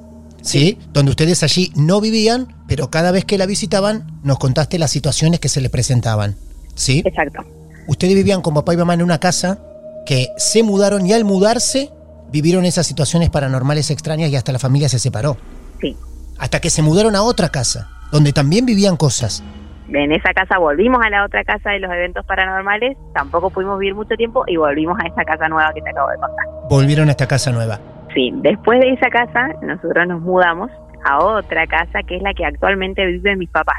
[0.44, 0.78] ¿sí?
[0.92, 5.40] Donde ustedes allí no vivían, pero cada vez que la visitaban nos contaste las situaciones
[5.40, 6.36] que se les presentaban,
[6.76, 7.02] ¿sí?
[7.06, 7.44] Exacto.
[7.88, 9.60] Ustedes vivían con papá y mamá en una casa
[10.06, 11.90] que se mudaron y al mudarse
[12.32, 15.38] vivieron esas situaciones paranormales extrañas y hasta la familia se separó.
[15.82, 15.96] Sí.
[16.38, 19.44] Hasta que se mudaron a otra casa, donde también vivían cosas.
[19.90, 23.96] En esa casa volvimos a la otra casa de los eventos paranormales, tampoco pudimos vivir
[23.96, 26.46] mucho tiempo y volvimos a esa casa nueva que te acabo de contar.
[26.70, 27.80] Volvieron a esta casa nueva.
[28.14, 30.70] Sí, después de esa casa nosotros nos mudamos
[31.06, 33.78] a otra casa que es la que actualmente viven mis papás.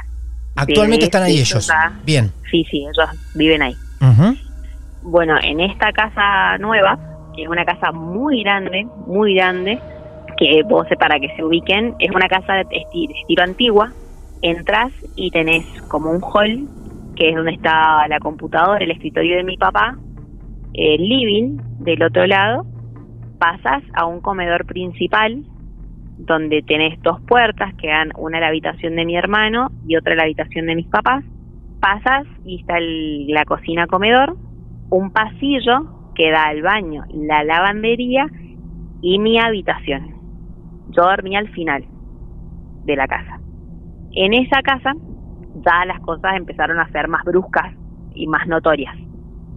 [0.55, 1.71] Actualmente están ahí eso ellos.
[2.03, 2.31] Bien.
[2.51, 3.75] Sí, sí, ellos viven ahí.
[5.01, 6.97] Bueno, en esta casa nueva
[7.35, 9.77] que es una casa muy grande, muy grande,
[10.37, 13.91] que vos, para que se ubiquen, es una casa de esti- estilo antigua.
[14.41, 16.67] Entras y tenés como un hall,
[17.15, 19.97] que es donde está la computadora, el escritorio de mi papá,
[20.73, 22.65] el living del otro lado,
[23.45, 25.43] pasas a un comedor principal
[26.17, 30.13] donde tenés dos puertas que dan una a la habitación de mi hermano y otra
[30.13, 31.23] a la habitación de mis papás.
[31.79, 34.35] Pasas y está la cocina comedor,
[34.89, 38.25] un pasillo que da al baño, la lavandería
[39.03, 40.15] y mi habitación.
[40.89, 41.85] Yo dormía al final
[42.85, 43.39] de la casa.
[44.13, 44.93] En esa casa
[45.63, 47.75] ya las cosas empezaron a ser más bruscas
[48.15, 48.95] y más notorias.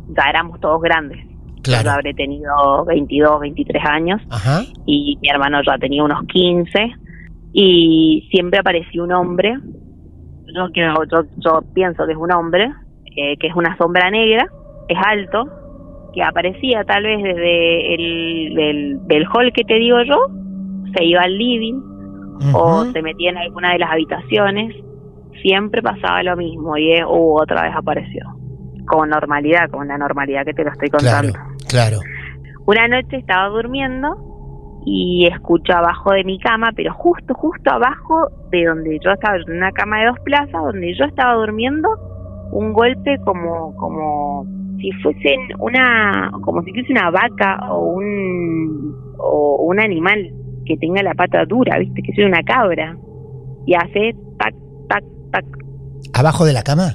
[0.08, 1.27] Ya éramos todos grandes.
[1.68, 1.84] Claro.
[1.84, 4.62] Yo habré tenido 22, 23 años Ajá.
[4.86, 6.94] y mi hermano ya tenía unos 15
[7.52, 9.54] y siempre aparecía un hombre,
[10.54, 12.72] yo, yo, yo pienso que es un hombre,
[13.16, 14.46] eh, que es una sombra negra,
[14.88, 15.44] es alto,
[16.14, 20.16] que aparecía tal vez desde el del, del hall que te digo yo,
[20.96, 21.82] se iba al living
[22.54, 24.74] o se metía en alguna de las habitaciones,
[25.42, 28.24] siempre pasaba lo mismo y uh, otra vez apareció,
[28.86, 31.32] con normalidad, con la normalidad que te lo estoy contando.
[31.32, 31.47] claro.
[32.66, 38.64] Una noche estaba durmiendo y escucho abajo de mi cama, pero justo, justo abajo de
[38.64, 41.88] donde yo estaba, en una cama de dos plazas, donde yo estaba durmiendo,
[42.52, 44.46] un golpe como, como
[44.80, 50.32] si fuesen una, como si fuese una vaca o un, o un animal
[50.64, 52.96] que tenga la pata dura, viste, que sea una cabra.
[53.66, 54.54] Y hace tac,
[54.88, 55.44] tac, tac,
[56.14, 56.94] ¿Abajo de la cama?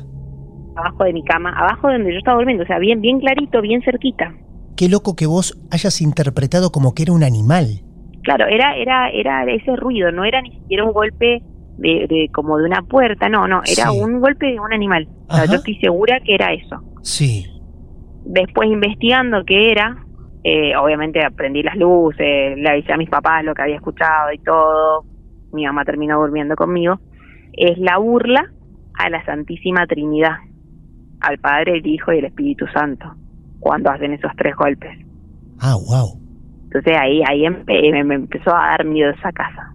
[0.75, 3.62] abajo de mi cama, abajo de donde yo estaba durmiendo, o sea, bien, bien clarito,
[3.62, 4.33] bien cerquita.
[4.77, 7.81] Qué loco que vos hayas interpretado como que era un animal.
[8.23, 11.41] Claro, era, era, era ese ruido, no era ni siquiera un golpe
[11.77, 13.99] de, de como de una puerta, no, no, era Sí.
[13.99, 15.07] un golpe de un animal.
[15.29, 16.81] O sea, yo estoy segura que era eso.
[17.01, 17.45] Sí.
[18.25, 19.97] Después investigando qué era,
[20.45, 24.38] eh, obviamente aprendí las luces, le avisé a mis papás lo que había escuchado y
[24.39, 25.03] todo.
[25.51, 26.99] Mi mamá terminó durmiendo conmigo.
[27.53, 28.51] Es la burla
[28.97, 30.38] a la Santísima Trinidad,
[31.19, 33.13] al Padre, el Hijo y el Espíritu Santo,
[33.63, 34.91] cuando hacen esos tres golpes.
[35.60, 36.19] Ah, wow.
[36.65, 39.73] Entonces ahí, ahí empe- me, me empezó a dar miedo esa casa.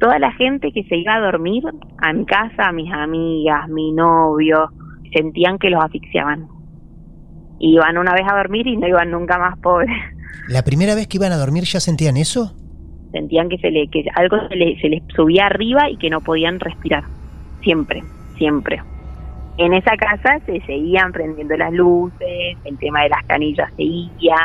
[0.00, 1.62] Toda la gente que se iba a dormir
[1.98, 4.70] a mi casa, mis amigas, mi novio,
[5.12, 6.46] sentían que los asfixiaban.
[7.60, 9.90] Iban una vez a dormir y no iban nunca más pobres.
[10.48, 12.54] ¿La primera vez que iban a dormir ya sentían eso?
[13.12, 16.20] Sentían que se le, que algo se, le- se les subía arriba y que no
[16.20, 17.02] podían respirar.
[17.62, 18.02] Siempre,
[18.36, 18.80] siempre.
[19.58, 24.36] En esa casa se seguían prendiendo las luces, el tema de las canillas seguía,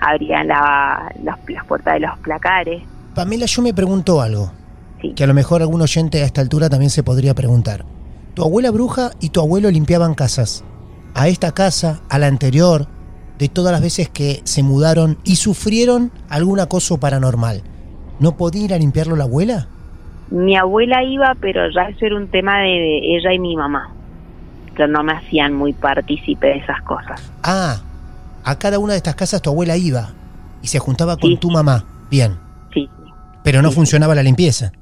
[0.00, 2.82] abrían la- las, las puertas de los placares.
[3.14, 4.52] Pamela, yo me pregunto algo.
[5.00, 5.12] Sí.
[5.14, 7.84] Que a lo mejor algún oyente a esta altura también se podría preguntar.
[8.34, 10.64] Tu abuela bruja y tu abuelo limpiaban casas.
[11.14, 12.86] A esta casa, a la anterior,
[13.38, 17.62] de todas las veces que se mudaron y sufrieron algún acoso paranormal,
[18.20, 19.66] ¿no podía ir a limpiarlo la abuela?
[20.30, 23.92] Mi abuela iba, pero ya eso era un tema de, de ella y mi mamá.
[24.74, 27.32] Que no me hacían muy partícipe de esas cosas.
[27.42, 27.76] Ah,
[28.44, 30.08] a cada una de estas casas tu abuela iba
[30.62, 31.84] y se juntaba con Sí, tu mamá.
[32.10, 32.32] Bien,
[32.72, 32.88] Sí,
[33.44, 33.76] pero no Sí.
[33.76, 34.72] funcionaba la limpieza.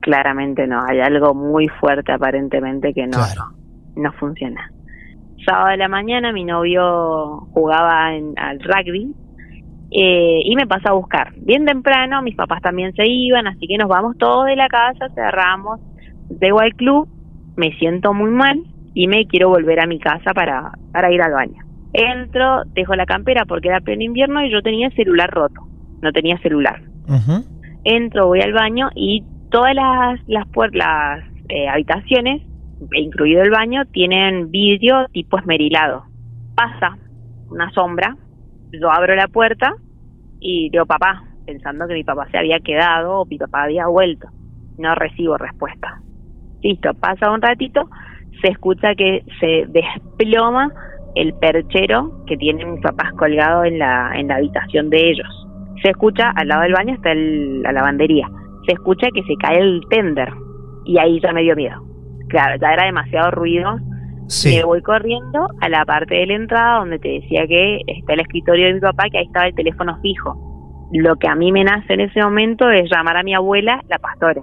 [0.00, 0.82] claramente no.
[0.88, 3.42] Hay algo muy fuerte aparentemente que no, Claro.
[3.96, 4.70] no funciona.
[5.44, 9.12] Sábado de la mañana mi novio jugaba en, al rugby
[9.90, 11.32] eh, y me pasa a buscar.
[11.36, 15.08] Bien temprano, mis papás también se iban, así que nos vamos todos de la casa,
[15.14, 15.80] cerramos,
[16.40, 17.08] llego al club,
[17.56, 18.58] me siento muy mal
[18.98, 21.62] y me quiero volver a mi casa para, para ir al baño.
[21.92, 25.60] Entro, dejo la campera porque era pleno invierno y yo tenía el celular roto,
[26.02, 26.82] no tenía celular
[27.84, 32.42] entro, voy al baño y todas las las, las eh, habitaciones,
[32.92, 36.04] incluido el baño, tienen vidrio tipo esmerilado.
[36.54, 36.98] Pasa
[37.50, 38.16] una sombra,
[38.72, 39.74] yo abro la puerta
[40.40, 44.28] y digo papá, pensando que mi papá se había quedado o mi papá había vuelto.
[44.76, 46.00] No recibo respuesta.
[46.62, 47.88] Listo, pasa un ratito,
[48.40, 50.70] se escucha que se desploma
[51.14, 55.48] el perchero que tienen mis papás colgado en la, en la habitación de ellos
[55.82, 58.28] se escucha, al lado del baño está el- la lavandería,
[58.66, 60.28] se escucha que se cae el tender
[60.84, 61.82] y ahí ya me dio miedo.
[62.28, 63.78] Claro, ya era demasiado ruido.
[64.26, 64.56] Sí.
[64.56, 68.20] Me voy corriendo a la parte de la entrada donde te decía que está el
[68.20, 70.88] escritorio de mi papá, que ahí estaba el teléfono fijo.
[70.92, 73.98] Lo que a mí me nace en ese momento es llamar a mi abuela, la
[73.98, 74.42] pastora,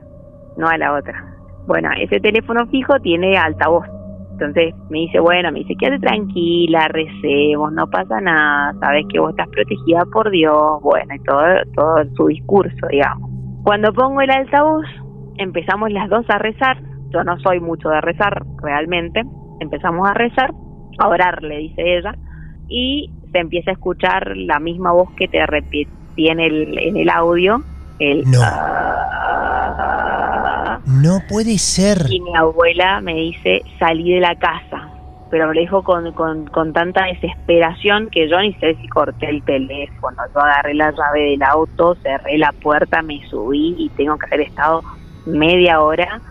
[0.58, 1.35] no a la otra.
[1.67, 3.86] Bueno, ese teléfono fijo tiene altavoz.
[4.32, 9.30] Entonces me dice, bueno, me dice, quédate tranquila, recemos, no pasa nada, sabes que vos
[9.30, 11.41] estás protegida por Dios, bueno, y todo,
[11.73, 13.30] todo su discurso, digamos.
[13.63, 14.86] Cuando pongo el altavoz,
[15.38, 19.23] empezamos las dos a rezar, yo no soy mucho de rezar realmente,
[19.62, 20.51] empezamos a rezar,
[20.99, 22.13] a orar, le dice ella,
[22.67, 27.10] y se empieza a escuchar la misma voz que te repetí en el, en el
[27.10, 27.62] audio.
[28.00, 28.40] El, No.
[28.44, 29.02] "Ah".
[30.86, 32.06] No puede ser.
[32.10, 34.90] y mi abuela me dice, salí de la casa.
[35.32, 39.30] Pero me lo dijo con, con, con tanta desesperación que yo ni sé si corté
[39.30, 40.18] el teléfono.
[40.34, 44.42] Yo agarré la llave del auto, cerré la puerta, me subí y tengo que haber
[44.42, 44.84] estado
[45.26, 46.22] media hora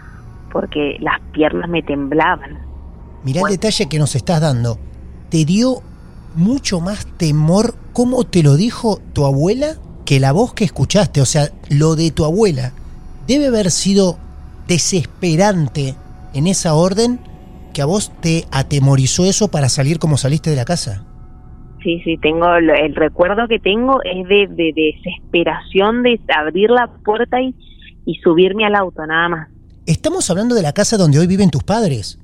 [0.52, 2.58] porque las piernas me temblaban.
[3.24, 4.78] Mirá el detalle que nos estás dando.
[5.28, 5.82] ¿Te dio
[6.36, 11.20] mucho más temor cómo te lo dijo tu abuela que la voz que escuchaste?
[11.20, 12.72] O sea, lo de tu abuela
[13.26, 14.18] debe haber sido
[14.68, 15.94] desesperante
[16.34, 17.20] en esa orden
[17.72, 21.04] que a vos te atemorizó eso para salir como saliste de la casa.
[21.82, 27.42] Sí, sí, tengo el recuerdo que tengo es de, de desesperación de abrir la puerta
[27.42, 27.54] y,
[28.06, 29.48] y subirme al auto, nada más.
[29.86, 32.18] Estamos hablando de la casa donde hoy viven tus padres.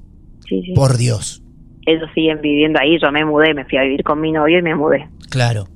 [0.48, 0.72] Sí, sí.
[0.72, 1.42] Por Dios.
[1.84, 4.62] Ellos siguen viviendo ahí, yo me mudé, me fui a vivir con mi novio y
[4.62, 5.08] me mudé.
[5.28, 5.66] Claro.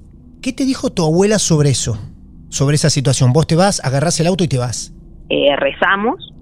[0.44, 1.96] ¿Qué te dijo tu abuela sobre eso?
[2.50, 3.32] Sobre esa situación.
[3.32, 4.94] Vos te vas, agarrás el auto y te vas.
[5.30, 6.34] Eh, rezamos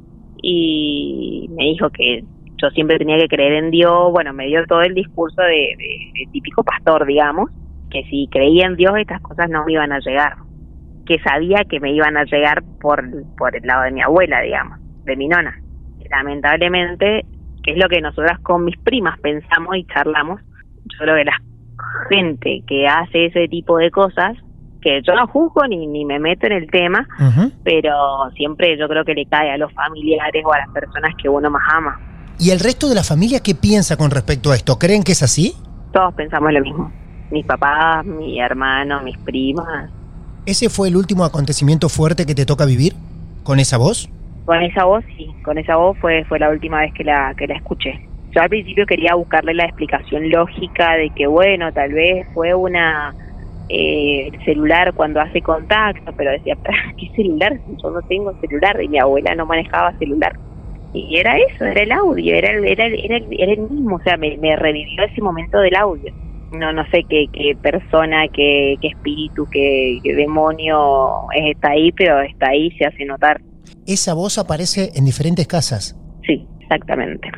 [0.42, 2.24] y me dijo que
[2.60, 6.26] yo siempre tenía que creer en Dios, bueno, me dio todo el discurso de, de-
[6.32, 7.50] típico pastor, digamos,
[7.90, 10.34] que si creía en Dios estas cosas no me iban a llegar,
[11.06, 13.04] que sabía que me iban a llegar por,
[13.36, 15.56] por el lado de mi abuela, digamos, de mi nona.
[16.10, 17.26] Lamentablemente,
[17.62, 20.40] que es lo que nosotras con mis primas pensamos y charlamos,
[20.84, 21.38] yo creo que la
[22.08, 24.36] gente que hace ese tipo de cosas,
[24.80, 27.06] que yo no juzgo ni, ni me meto en el tema,
[27.62, 31.28] pero siempre yo creo que le cae a los familiares o a las personas que
[31.28, 32.00] uno más ama.
[32.38, 34.78] ¿Y el resto de la familia qué piensa con respecto a esto?
[34.78, 35.54] ¿Creen que es así?
[35.92, 36.92] Todos pensamos lo mismo.
[37.30, 39.90] Mis papás, mi hermano, mis primas.
[40.44, 42.94] ¿Ese fue el último acontecimiento fuerte que te toca vivir?
[43.44, 44.10] ¿Con esa voz?
[44.44, 47.46] Con esa voz, sí, con esa voz fue, fue la última vez que la, que
[47.46, 48.08] la escuché.
[48.34, 53.14] Yo al principio quería buscarle la explicación lógica de que, bueno, tal vez fue una
[53.68, 57.52] eh, el celular cuando hace contacto, pero decía, "¿Pero ¿qué celular?
[57.82, 60.32] Yo no tengo celular y mi abuela no manejaba celular.
[60.94, 63.96] Y era eso, era el audio, era, el- era, el- era, el- era el mismo,
[63.96, 66.12] o sea, me, me revivió ese momento del audio.
[66.52, 72.20] No no sé qué, qué persona, qué, qué espíritu, qué, qué demonio está ahí, pero
[72.20, 73.40] está ahí, se hace notar.
[73.86, 75.96] Esa voz aparece en diferentes casas.
[76.26, 77.30] Sí, exactamente.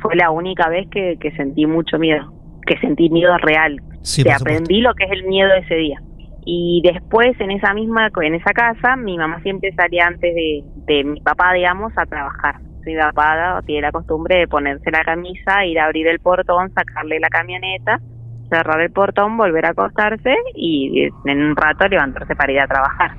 [0.00, 2.32] Fue la única vez que, que sentí mucho miedo,
[2.66, 4.44] que sentí miedo real, Sí, que supuesto.
[4.44, 6.00] aprendí lo que es el miedo ese día.
[6.44, 11.04] Y después en esa misma, en esa casa, mi mamá siempre salía antes de, de
[11.04, 12.56] mi papá, digamos, a trabajar.
[12.86, 17.20] Mi papá tiene la costumbre de ponerse la camisa, ir a abrir el portón, sacarle
[17.20, 18.00] la camioneta,
[18.48, 23.10] cerrar el portón, volver a acostarse y en un rato levantarse para ir a trabajar.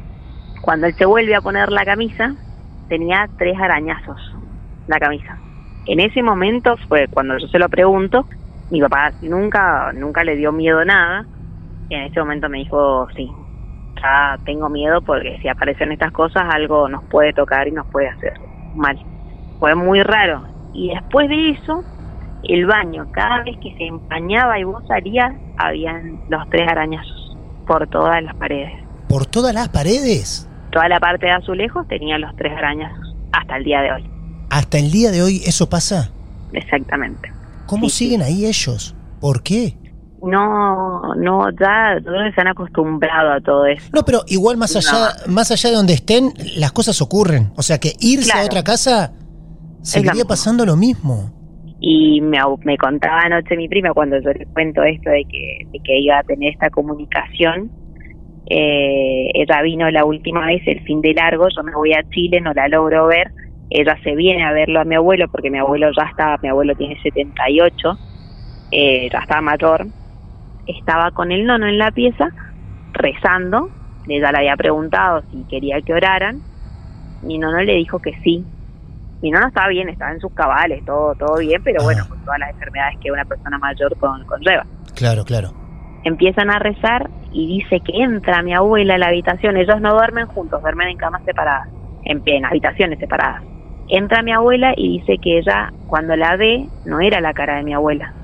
[0.63, 2.33] Cuando él se vuelve a poner la camisa,
[2.87, 4.19] tenía tres arañazos
[4.87, 5.37] la camisa.
[5.89, 8.27] En ese momento fue cuando yo se lo pregunto,
[8.69, 11.25] mi papá nunca nunca le dio miedo a nada
[11.89, 13.27] y en ese momento me dijo, sí,
[13.99, 18.07] ya tengo miedo porque si aparecen estas cosas algo nos puede tocar y nos puede
[18.07, 18.33] hacer
[18.75, 18.99] mal.
[19.59, 20.43] Fue muy raro.
[20.75, 21.83] Y después de eso,
[22.43, 27.87] el baño, cada vez que se empañaba y vos salías, habían los tres arañazos por
[27.87, 28.73] todas las paredes.
[29.07, 30.47] ¿Por todas las paredes?
[30.69, 34.18] Toda la parte de azulejos tenía los tres arañazos, hasta el día de hoy.
[34.49, 36.09] ¿Hasta el día de hoy eso pasa?
[36.53, 37.31] Exactamente.
[37.65, 38.95] ¿Cómo Sí, siguen ahí ellos?
[39.19, 39.75] ¿Por qué?
[40.21, 43.85] No, no, ya todos se han acostumbrado a todo eso.
[43.93, 47.51] No, pero igual más allá, más allá de donde estén, las cosas ocurren.
[47.55, 49.13] O sea que irse a otra casa
[49.81, 51.31] seguiría pasando lo mismo.
[51.79, 55.99] Y me contaba anoche mi prima cuando yo le cuento esto de que, de que
[55.99, 57.71] iba a tener esta comunicación.
[58.49, 62.41] Eh, ella vino la última vez, el fin de largo, yo me voy a Chile,
[62.41, 63.31] no la logro ver.
[63.69, 66.75] Ella se viene a verlo a mi abuelo porque mi abuelo ya estaba, mi abuelo
[66.75, 67.97] tiene 78,
[68.71, 69.85] eh, ya estaba mayor.
[70.65, 72.29] Estaba con el nono en la pieza
[72.93, 73.69] rezando.
[74.07, 76.41] Ella le había preguntado si quería que oraran.
[77.21, 78.43] Mi nono le dijo que sí,
[79.21, 81.83] mi nona estaba bien, estaba en sus cabales, todo todo bien, pero Ah.
[81.83, 84.65] bueno, con todas las enfermedades que una persona mayor con, conlleva.
[84.95, 85.49] Claro, claro.
[86.05, 89.57] Empiezan a rezar y dice que entra mi abuela a la habitación.
[89.57, 91.67] Ellos no duermen juntos, duermen en camas separadas,
[92.05, 93.43] en, en habitaciones separadas.
[93.89, 97.63] Entra mi abuela y dice que ella, cuando la ve, no era la cara de
[97.63, 98.15] mi abuela.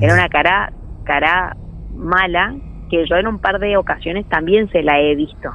[0.00, 0.72] Era una cara,
[1.04, 1.56] cara
[1.90, 2.54] mala
[2.88, 5.50] que yo en un par de ocasiones también se la he visto.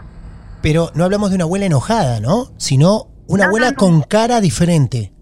[0.62, 2.46] Pero no hablamos de una abuela enojada, ¿no?
[2.58, 3.78] Sino una No, abuela no, no.
[3.78, 5.14] con cara diferente.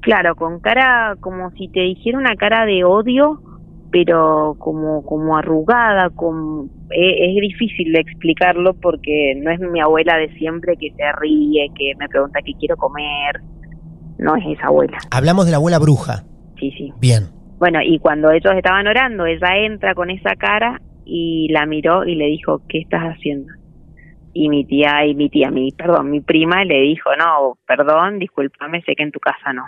[0.00, 3.40] Claro, con cara como si te dijera una cara de odio,
[3.90, 10.16] pero como como arrugada, con es, es difícil de explicarlo porque no es mi abuela
[10.16, 13.42] de siempre que se ríe, que me pregunta qué quiero comer.
[14.18, 14.98] No es esa abuela.
[15.10, 16.22] Hablamos de la abuela bruja.
[16.58, 16.92] Sí, sí.
[17.00, 17.24] Bien.
[17.58, 22.14] Bueno, y cuando ellos estaban orando, ella entra con esa cara y la miró y
[22.14, 23.52] le dijo, ¿qué estás haciendo?
[24.32, 28.82] Y mi tía, y mi tía, mi, perdón, mi prima le dijo, no, perdón, discúlpame,
[28.82, 29.64] sé que en tu casa no.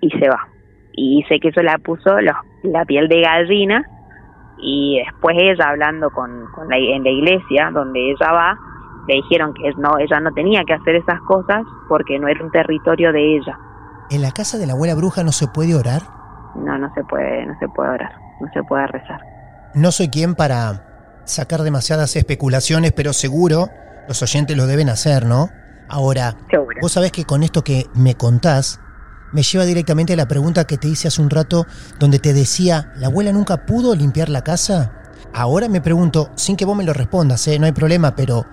[0.00, 0.48] Y se va.
[0.92, 2.34] Y sé que eso la puso los-
[2.64, 3.84] la piel de gallina
[4.62, 8.56] y después ella hablando con, con la, en la iglesia donde ella va,
[9.08, 12.50] le dijeron que no, ella no tenía que hacer esas cosas porque no era un
[12.50, 13.56] territorio de ella.
[14.10, 16.02] ¿En la casa de la abuela bruja no se puede orar?
[16.56, 19.20] No, no se puede, no se puede orar, no se puede rezar.
[19.74, 23.68] No soy quien para sacar demasiadas especulaciones, pero seguro
[24.08, 25.48] los oyentes lo deben hacer, ¿no?
[25.88, 26.78] Ahora, Seguro.
[26.82, 28.80] vos sabés que con esto que me contás,
[29.32, 31.66] me lleva directamente a la pregunta que te hice hace un rato,
[32.00, 34.92] donde te decía, ¿la abuela nunca pudo limpiar la casa?
[35.32, 37.60] Ahora me pregunto, sin que vos me lo respondas, ¿eh?
[37.60, 38.44] no hay problema, pero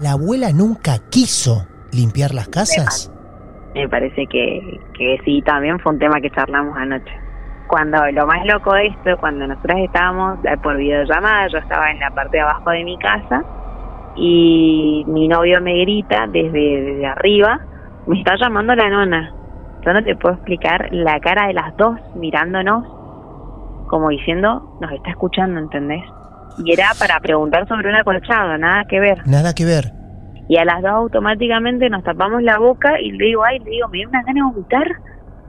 [0.00, 3.10] ¿la abuela nunca quiso limpiar las casas?
[3.74, 7.12] Me parece que, que sí, también fue un tema que charlamos anoche.
[7.68, 12.00] Cuando lo más loco de esto, cuando nosotras estábamos eh, por videollamada, yo estaba en
[12.00, 13.44] la parte de abajo de mi casa
[14.16, 17.60] y mi novio me grita desde, desde arriba,
[18.06, 19.34] me está llamando la nona.
[19.84, 22.84] Yo no te puedo explicar la cara de las dos mirándonos,
[23.86, 26.02] como diciendo, nos está escuchando, ¿entendés?
[26.58, 29.26] Y era para preguntar sobre un acolchado, nada que ver.
[29.26, 29.99] Nada que ver.
[30.50, 33.86] Y a las dos automáticamente nos tapamos la boca y le digo, ay, le digo,
[33.86, 34.86] me dio una gana de vomitar.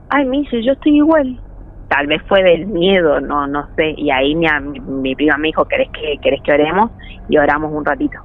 [0.09, 1.41] Ay, me dice, yo estoy igual.
[1.89, 3.95] Tal vez fue del miedo, no no sé.
[3.97, 4.45] Y ahí mi,
[4.79, 6.91] mi prima me dijo, ¿querés que, ¿querés que oremos?
[7.27, 8.19] Y oramos un ratito.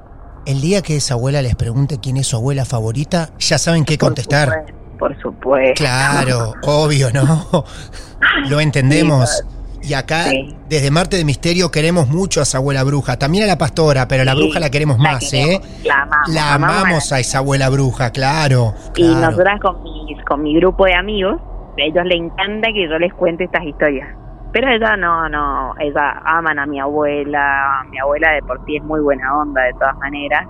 [0.45, 3.97] El día que esa abuela les pregunte quién es su abuela favorita, ya saben qué
[3.97, 4.49] Por contestar.
[4.51, 5.83] supuesto, Por supuesto.
[5.83, 7.65] Claro, obvio, ¿no?
[8.51, 9.43] Lo entendemos.
[9.87, 10.57] Y acá, Sí.
[10.69, 13.17] desde Marte de Misterio, queremos mucho a esa abuela bruja.
[13.19, 15.83] También a la pastora, pero a la Sí, bruja la queremos la más, queremos, ¿eh?
[15.85, 16.29] La amamos.
[16.35, 18.75] La amamos a esa abuela bruja, claro.
[18.97, 19.21] Y claro.
[19.31, 21.41] nosotras con mi, con mi grupo de amigos,
[21.79, 24.09] a ellos les encanta que yo les cuente estas historias.
[24.53, 28.83] Pero ella no, no, ella aman a mi abuela, mi abuela de por sí es
[28.83, 30.47] muy buena onda de todas maneras.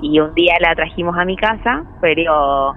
[0.00, 2.72] Y un día la trajimos a mi casa, pero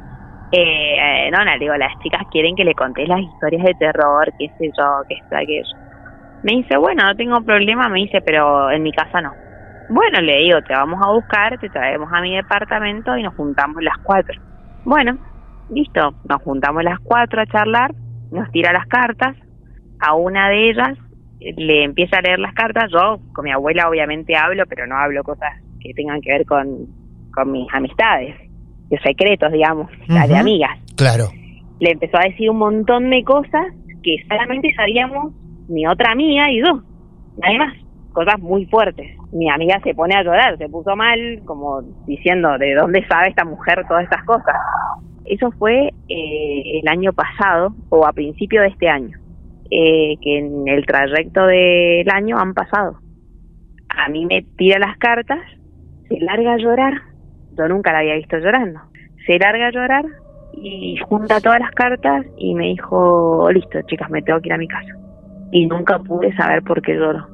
[0.51, 4.31] eh, no, no, le digo, las chicas quieren que le conté las historias de terror,
[4.39, 5.84] qué sé yo, qué está aquello.
[6.45, 9.33] Me dice, bueno, no tengo problema, me dice, pero en mi casa no.
[9.89, 13.81] Bueno, le digo, te vamos a buscar, te traemos a mi departamento y nos juntamos
[13.81, 14.39] las cuatro.
[14.83, 15.17] Bueno,
[15.71, 17.95] listo, nos juntamos las cuatro a charlar,
[18.31, 19.35] nos tira las cartas,
[19.99, 20.95] a una de ellas
[21.39, 25.23] le empieza a leer las cartas, yo con mi abuela obviamente hablo, pero no hablo
[25.23, 26.85] cosas que tengan que ver con,
[27.33, 28.35] con mis amistades,
[28.89, 30.77] de secretos, digamos, las de amigas.
[30.95, 31.25] Claro.
[31.79, 33.65] Le empezó a decir un montón de cosas
[34.03, 35.33] que solamente sabíamos
[35.67, 36.81] mi otra amiga y yo,
[37.37, 37.73] nadie más,
[38.15, 39.15] cosas muy fuertes.
[39.31, 43.45] Mi amiga se pone a llorar, se puso mal, como diciendo, ¿de dónde sabe esta
[43.45, 44.55] mujer todas estas cosas?
[45.25, 49.17] Eso fue eh, el año pasado o a principio de este año,
[49.69, 52.99] eh, que en el trayecto del año han pasado.
[53.89, 55.39] A mí me tira las cartas,
[56.07, 56.93] se larga a llorar,
[57.57, 58.79] yo nunca la había visto llorando,
[59.25, 60.05] se larga a llorar
[60.53, 64.57] y junta todas las cartas y me dijo, listo chicas, me tengo que ir a
[64.57, 65.04] mi casa.
[65.55, 67.25] Y nunca pude saber por qué lloro.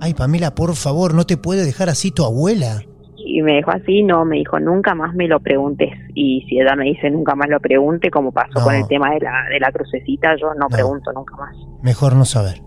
[0.00, 2.82] Ay, Pamela, por favor, no te puede dejar así tu abuela.
[3.16, 5.90] Y me dejó así, no, me dijo, nunca más me lo preguntes.
[6.14, 8.64] Y si ella me dice, nunca más lo pregunte, como pasó No.
[8.64, 10.68] con el tema de la, de la crucecita, yo no, No.
[10.68, 11.54] pregunto nunca más.
[11.82, 12.58] Mejor no saber.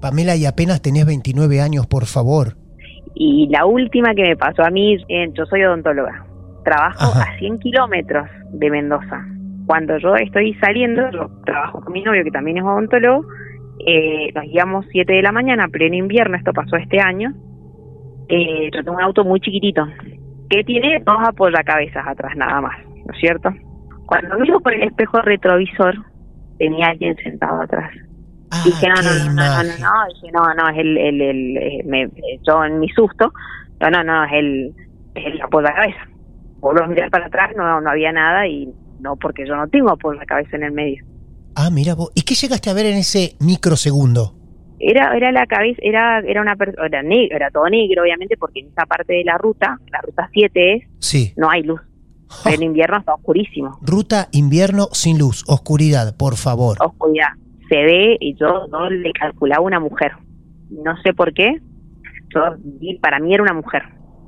[0.00, 2.56] Pamela, y apenas tenés 29 años, por favor.
[3.14, 6.26] Y la última que me pasó a mí, eh, yo soy odontóloga.
[6.64, 7.22] Trabajo Ajá.
[7.34, 9.24] a 100 kilómetros de Mendoza.
[9.66, 13.26] Cuando yo estoy saliendo, yo trabajo con mi novio, que también es odontólogo,
[13.78, 17.34] eh, nos guiamos 7 de la mañana, pleno invierno, esto pasó este año.
[18.28, 19.86] Eh, yo tengo un auto muy chiquitito,
[20.48, 23.50] que tiene dos apoyacabezas atrás nada más, ¿no es cierto?
[24.04, 25.94] Cuando miro por el espejo retrovisor,
[26.58, 27.92] tenía alguien sentado atrás.
[28.50, 31.56] Ah, dije, no, no, no, no, no, no, dije, no, no, es el, el, el,
[31.58, 32.10] eh, me-
[32.46, 33.32] yo en mi susto,
[33.80, 34.74] no, no, no, es el,
[35.14, 36.00] es el apoyacabeza.
[36.60, 39.90] Vuelvo a mirar para atrás, no, no había nada y no, porque yo no tengo
[39.90, 41.02] apoyacabeza en el medio.
[41.56, 42.10] Ah, mira vos.
[42.14, 44.34] ¿Y qué llegaste a ver en ese microsegundo?
[44.78, 48.60] Era, era la cabeza, era, era una persona, era, ne- era todo negro, obviamente, porque
[48.60, 51.32] en esa parte de la ruta, la ruta 7 es, Sí.
[51.36, 51.80] no hay luz.
[52.44, 56.76] En invierno está oscurísimo, Ruta invierno sin luz, oscuridad, por favor.
[56.80, 57.28] oscuridad.
[57.70, 60.12] Se ve y yo no le calculaba una mujer.
[60.70, 61.60] No sé por qué,
[62.34, 62.40] yo
[63.00, 63.82] para mí era una mujer.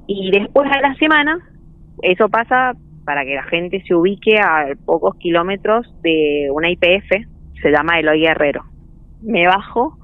[0.07, 1.39] Y después a la semana,
[2.03, 2.73] eso pasa
[3.09, 7.09] para que la gente se ubique a pocos kilómetros de una IPF,
[7.63, 8.65] se llama Eloy Guerrero.
[9.23, 9.97] Me bajo,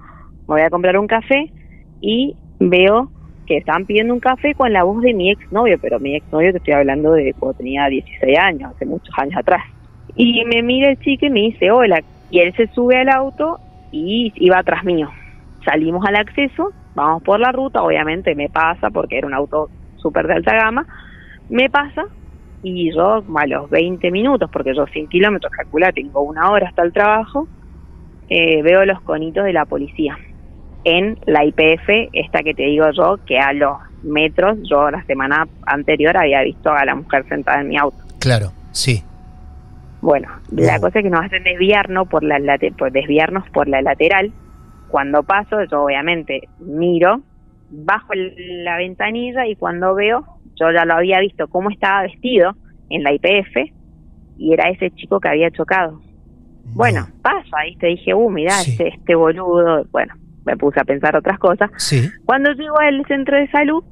[0.49, 1.53] me voy a comprar un café
[2.01, 3.11] y veo
[3.47, 6.57] que estaban pidiendo un café con la voz de mi exnovio, pero mi exnovio te
[6.57, 9.63] estoy hablando de cuando tenía 16 años, hace muchos años atrás.
[10.17, 13.59] Y me mira el chico y me dice, hola, y él se sube al auto
[13.93, 15.11] y iba atrás mío.
[15.63, 20.27] Salimos al acceso vamos por la ruta, obviamente me pasa porque era un auto súper
[20.27, 20.87] de alta gama,
[21.51, 22.07] me pasa
[22.65, 26.83] y yo a los 20 minutos, porque yo 100 kilómetros, calcula, tengo una hora hasta
[26.83, 27.47] el trabajo,
[28.29, 30.19] eh, veo los conitos de la policía
[30.85, 35.47] en la IPF, esta que te digo yo, que a los metros, yo la semana
[35.67, 37.97] anterior había visto a la mujer sentada en mi auto.
[38.19, 39.03] Claro, sí.
[40.01, 42.39] Bueno, la cosa es que nos hacen desviarnos por la
[42.77, 44.33] por desviarnos por la lateral.
[44.89, 47.23] Cuando paso, yo obviamente miro,
[47.71, 50.27] bajo la ventanilla y cuando veo,
[50.57, 52.57] yo ya lo había visto cómo estaba vestido
[52.91, 53.73] en la IPF
[54.39, 56.01] y era ese chico que había chocado.
[56.75, 61.17] Bueno, pasa, ahí te dije, uh, mirá, este, este boludo, bueno, me puse a pensar
[61.17, 61.71] otras cosas.
[61.77, 62.09] Sí.
[62.25, 63.85] Cuando llego al centro de salud,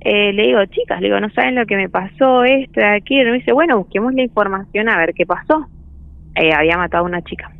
[0.00, 3.30] eh, le digo, chicas, le digo, no saben lo que me pasó, esto, aquello.
[3.30, 5.66] Me dice, bueno, busquemos la información a ver qué pasó.
[6.34, 7.50] Eh, había matado a una chica.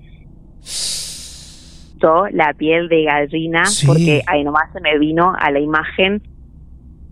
[2.02, 6.22] Yo, la piel de gallina, porque ahí nomás se me vino a la imagen,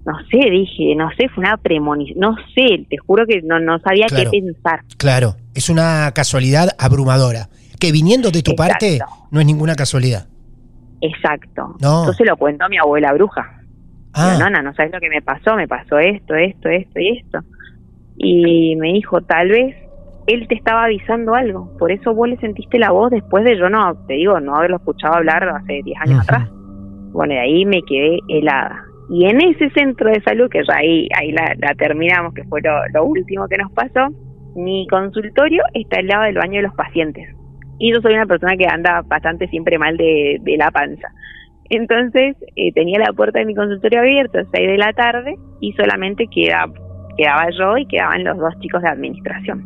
[0.05, 3.79] no sé, dije, no sé, fue una premonición, no sé, te juro que no, no
[3.79, 4.81] sabía qué pensar.
[4.99, 7.49] Claro, es una casualidad abrumadora,
[7.81, 8.99] que viniendo de tu parte
[9.31, 10.27] no es ninguna casualidad.
[11.01, 11.77] Exacto.
[11.81, 12.07] No.
[12.07, 13.61] Yo se lo cuento a mi abuela bruja.
[14.13, 14.37] Ah.
[14.39, 17.39] No, no, no sabes lo que me pasó, me pasó esto, esto, esto y esto.
[18.17, 19.77] Y me dijo, tal vez
[20.27, 23.69] él te estaba avisando algo, por eso vos le sentiste la voz después de yo
[23.69, 26.49] no, te digo, no haberlo escuchado hablar hace 10 años atrás.
[27.13, 28.84] Bueno, de ahí me quedé helada.
[29.11, 33.05] Y en ese centro de salud, que ya ahí, ahí la, terminamos, que fue lo,
[33.05, 34.09] último que nos pasó,
[34.57, 37.29] mi consultorio está al lado del baño de los pacientes.
[37.79, 41.09] Y yo soy una persona que anda bastante siempre mal de, de la panza.
[41.71, 45.73] Entonces eh, tenía la puerta de mi consultorio abierta a 6 de la tarde y
[45.73, 46.73] solamente quedaba,
[47.17, 49.65] quedaba yo y quedaban los dos chicos de administración.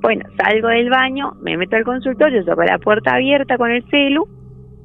[0.00, 4.28] Bueno, salgo del baño, me meto al consultorio, toco la puerta abierta con el celu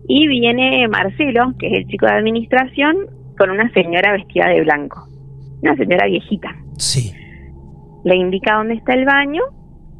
[0.08, 2.96] y viene Marcelo, que es el chico de administración,
[3.38, 5.08] con una señora vestida de blanco.
[5.62, 6.50] Una señora viejita.
[6.78, 7.14] Sí.
[8.04, 9.44] Le indica dónde está el baño.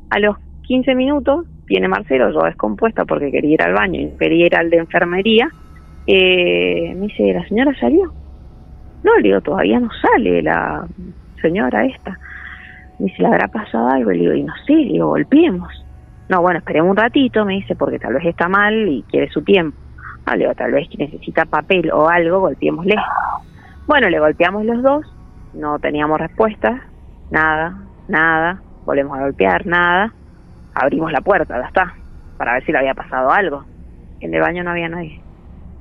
[0.10, 4.46] A los 15 minutos viene Marcelo, yo descompuesta porque quería ir al baño y quería
[4.46, 5.50] ir al de enfermería
[6.06, 8.14] eh, me dice, ¿la señora salió?
[9.04, 10.86] No, le digo, todavía no sale la
[11.42, 12.18] señora esta.
[13.00, 14.12] Me dice, ¿le habrá pasado algo?
[14.12, 15.72] Le digo, y no sé, le digo, golpeemos.
[16.30, 19.44] No, bueno, esperemos un ratito, me dice, porque tal vez está mal y quiere su
[19.44, 19.78] tiempo.
[20.32, 22.96] Le digo, tal vez necesita papel o algo, golpeémosle.
[23.86, 25.06] Bueno, le golpeamos los dos,
[25.54, 26.82] no teníamos respuesta,
[27.30, 30.14] nada, nada, volvemos a golpear, nada.
[30.74, 31.94] Abrimos la puerta, ya está,
[32.38, 33.66] para ver si le había pasado algo.
[34.22, 35.22] En el baño no había nadie.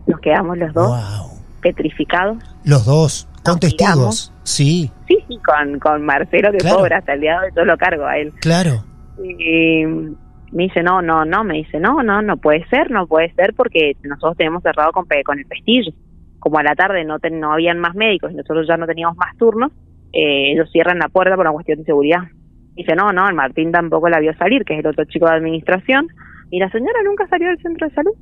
[0.07, 2.39] Nos quedamos los dos petrificados.
[2.65, 4.91] Los dos, con testigos, sí.
[5.07, 8.05] Sí, sí, con, con Marcelo que cobra hasta el día de hoy, yo lo cargo
[8.05, 8.33] a él.
[8.41, 8.85] Claro.
[9.23, 9.85] Y
[10.53, 13.55] me dice, no, no, no, me dice, no, no, no puede ser, no puede ser
[13.55, 15.93] porque nosotros tenemos cerrado con, con el pestillo.
[16.39, 19.37] Como a la tarde no, no habían más médicos y nosotros ya no teníamos más
[19.37, 19.73] turnos,
[20.13, 22.23] eh, ellos cierran la puerta por una cuestión de seguridad.
[22.75, 25.37] Dice, no, no, el Martín tampoco la vio salir, que es el otro chico de
[25.37, 26.09] administración,
[26.51, 28.13] y la señora nunca salió del centro de salud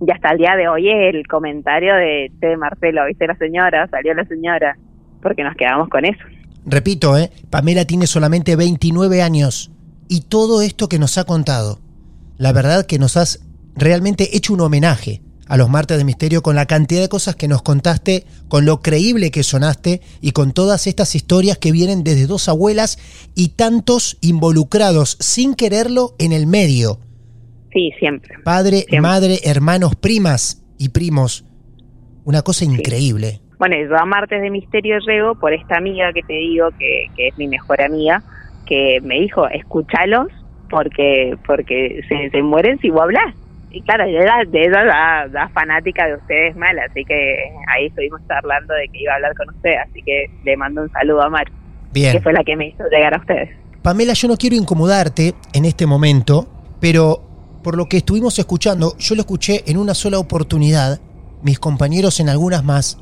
[0.00, 4.14] y hasta el día de hoy el comentario de, de Marcelo, viste la señora, salió
[4.14, 4.76] la señora,
[5.22, 6.20] porque nos quedamos con eso.
[6.66, 7.30] Repito, ¿eh?
[7.50, 9.73] Pamela tiene solamente 29 años
[10.08, 11.80] y todo esto que nos ha contado,
[12.38, 13.44] la verdad que nos has
[13.74, 17.48] realmente hecho un homenaje a los martes de misterio con la cantidad de cosas que
[17.48, 22.26] nos contaste, con lo creíble que sonaste y con todas estas historias que vienen desde
[22.26, 22.98] dos abuelas
[23.34, 26.98] y tantos involucrados sin quererlo en el medio.
[27.72, 28.36] Sí, siempre.
[28.44, 31.44] Padre, madre, hermanos, primas y primos.
[32.24, 33.40] Una cosa increíble.
[33.58, 37.36] Bueno, yo a Martes de Misterio llego por esta amiga que te digo que, es
[37.36, 38.22] mi mejor amiga,
[38.64, 40.28] que me dijo, escúchalos
[40.70, 43.34] porque porque se, mueren si vos hablas.
[43.70, 44.84] Y claro, yo era de ella
[45.32, 49.34] la, fanática de ustedes mal, así que ahí estuvimos charlando de que iba a hablar
[49.34, 51.46] con usted, así que le mando un saludo a Mar,
[51.92, 52.12] Bien.
[52.12, 53.50] que fue la que me hizo llegar a ustedes.
[53.82, 56.46] Pamela, yo no quiero incomodarte en este momento,
[56.80, 57.20] pero
[57.64, 61.00] por lo que estuvimos escuchando, yo lo escuché en una sola oportunidad,
[61.42, 62.98] mis compañeros en algunas más.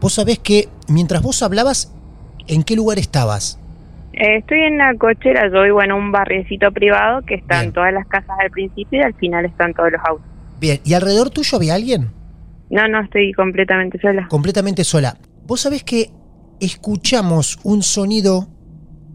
[0.00, 1.94] Vos sabés que mientras vos hablabas,
[2.48, 3.60] ¿en qué lugar estabas?
[4.12, 8.06] Eh, estoy en la cochera, yo vivo en un barriecito privado que están todas las
[8.06, 10.26] casas al principio y al final están todos los autos.
[10.60, 12.10] Bien, ¿y alrededor tuyo había alguien?
[12.70, 14.26] No, no, estoy completamente sola.
[14.28, 15.16] Completamente sola.
[15.46, 16.10] Vos sabés que
[16.60, 18.48] escuchamos un sonido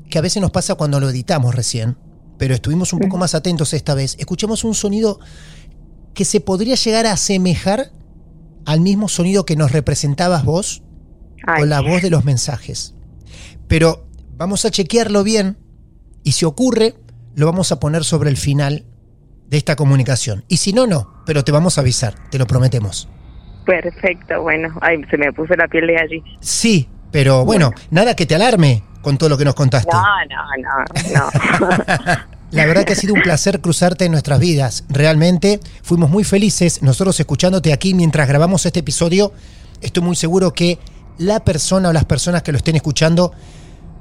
[0.09, 1.97] que a veces nos pasa cuando lo editamos recién
[2.37, 4.15] pero estuvimos un poco más atentos esta vez.
[4.19, 5.19] Escuchamos un sonido
[6.13, 7.91] que se podría llegar a asemejar
[8.65, 10.83] al mismo sonido que nos representabas vos
[11.45, 12.95] con la voz de los mensajes.
[13.67, 15.57] Pero vamos a chequearlo bien
[16.23, 16.95] y si ocurre,
[17.35, 18.85] lo vamos a poner sobre el final
[19.47, 20.43] de esta comunicación.
[20.47, 23.07] Y si no, no, pero te vamos a avisar, te lo prometemos.
[23.65, 26.23] Perfecto, bueno, ay, se me puso la piel de allí.
[26.39, 29.91] Sí, pero bueno, nada que te alarme con todo lo que nos contaste.
[29.91, 31.77] No, no, no, no.
[32.51, 34.85] La verdad que ha sido un placer cruzarte en nuestras vidas.
[34.87, 39.33] Realmente fuimos muy felices nosotros escuchándote aquí mientras grabamos este episodio.
[39.81, 40.79] Estoy muy seguro que
[41.17, 43.33] la persona o las personas que lo estén escuchando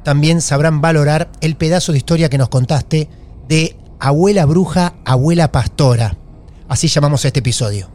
[0.04, 3.08] también sabrán valorar el pedazo de historia que nos contaste
[3.48, 6.16] de abuela bruja, abuela pastora.
[6.68, 7.88] Así llamamos a este episodio.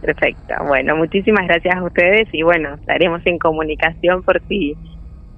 [0.00, 0.54] Perfecto.
[0.66, 4.74] Bueno, muchísimas gracias a ustedes y bueno, estaremos en comunicación por si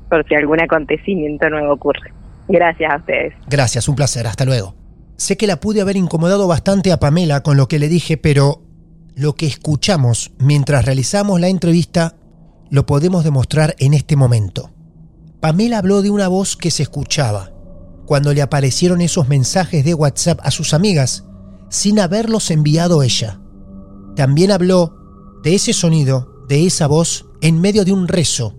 [0.08, 2.12] por si algún acontecimiento nuevo ocurre.
[2.46, 3.34] Gracias a ustedes.
[3.48, 4.26] Gracias, un placer.
[4.26, 4.74] Hasta luego.
[5.16, 8.62] Sé que la pude haber incomodado bastante a Pamela con lo que le dije, pero
[9.14, 12.14] lo que escuchamos mientras realizamos la entrevista
[12.70, 14.71] lo podemos demostrar en este momento.
[15.42, 17.50] Pamela habló de una voz que se escuchaba
[18.06, 21.26] cuando le aparecieron esos mensajes de WhatsApp a sus amigas
[21.68, 23.40] sin haberlos enviado ella.
[24.14, 24.94] También habló
[25.42, 28.54] de ese sonido, de esa voz, en medio de un rezo,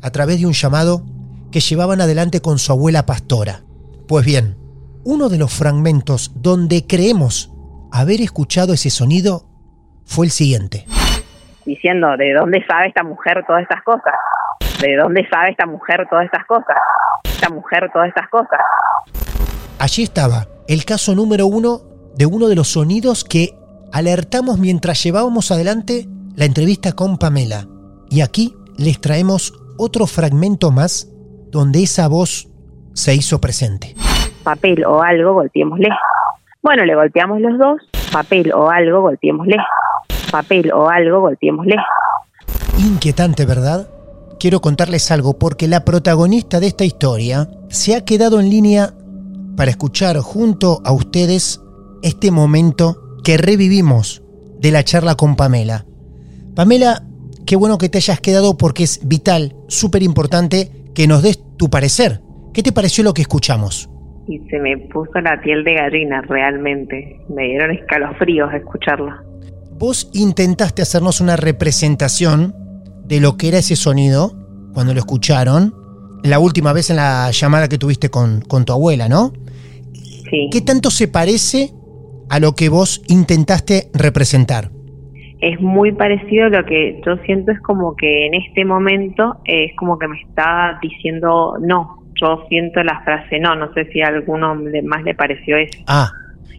[0.00, 1.04] a través de un llamado
[1.50, 3.64] que llevaban adelante con su abuela pastora.
[4.08, 4.56] Pues bien,
[5.04, 7.52] uno de los fragmentos donde creemos
[7.92, 9.50] haber escuchado ese sonido
[10.06, 10.86] fue el siguiente.
[11.66, 14.14] Diciendo, ¿de dónde sabe esta mujer todas estas cosas?
[14.82, 16.76] ¿De dónde sabe esta mujer todas estas cosas?
[17.22, 18.58] Esta mujer todas estas cosas.
[19.78, 21.82] Allí estaba el caso número uno
[22.16, 23.50] de uno de los sonidos que
[23.92, 27.68] alertamos mientras llevábamos adelante la entrevista con Pamela.
[28.10, 31.08] Y aquí les traemos otro fragmento más
[31.52, 32.48] donde esa voz
[32.92, 33.94] se hizo presente.
[34.42, 35.90] Papel o algo, golpeémosle.
[36.60, 37.80] Bueno, le golpeamos los dos.
[38.12, 39.58] Papel o algo, golpeémosle.
[40.32, 41.76] Papel o algo, golpeémosle.
[42.78, 43.86] Inquietante, ¿verdad?
[44.42, 48.92] Quiero contarles algo porque la protagonista de esta historia se ha quedado en línea
[49.56, 51.60] para escuchar junto a ustedes
[52.02, 54.20] este momento que revivimos
[54.58, 55.86] de la charla con Pamela.
[56.56, 57.04] Pamela,
[57.46, 61.70] qué bueno que te hayas quedado porque es vital, súper importante que nos des tu
[61.70, 62.20] parecer.
[62.52, 63.88] ¿Qué te pareció lo que escuchamos?
[64.26, 67.20] Y se me puso la piel de gallina realmente.
[67.28, 69.12] Me dieron escalofríos escucharlo.
[69.78, 72.56] Vos intentaste hacernos una representación
[73.04, 74.34] de lo que era ese sonido
[74.74, 75.74] cuando lo escucharon.
[76.22, 79.32] La última vez en la llamada que tuviste con, con tu abuela, ¿no?
[80.30, 80.48] Sí.
[80.50, 81.72] ¿Qué tanto se parece
[82.30, 84.70] a lo que vos intentaste representar?
[85.42, 89.98] es muy parecido lo que yo siento es como que en este momento es como
[89.98, 91.98] que me está diciendo no.
[92.14, 95.82] Yo siento la frase no, no sé si a alguno más le pareció eso.
[95.88, 96.12] Ah.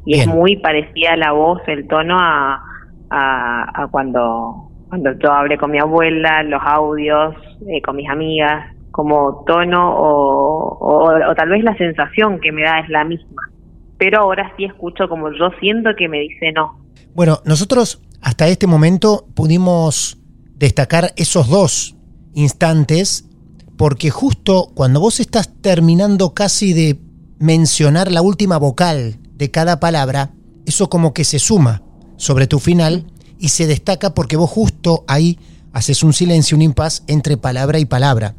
[0.06, 2.62] Y es muy parecida la voz, el tono a,
[3.10, 7.34] a, cuando, cuando yo hablé con mi abuela, los audios,
[7.68, 12.62] eh, con mis amigas, como tono o, o, o tal vez la sensación que me
[12.62, 13.50] da es la misma.
[13.98, 16.80] Pero ahora sí escucho como yo siento que me dice no.
[17.16, 20.22] Bueno, nosotros hasta este momento pudimos
[20.58, 21.98] destacar esos dos
[22.36, 23.28] instantes
[23.76, 27.00] porque justo cuando vos estás terminando casi de
[27.39, 30.34] mencionar la última vocal de cada palabra,
[30.68, 31.82] eso como que se suma
[32.18, 33.08] sobre tu final
[33.44, 35.38] y se destaca porque vos justo ahí
[35.74, 38.36] haces un silencio, un impas entre palabra y palabra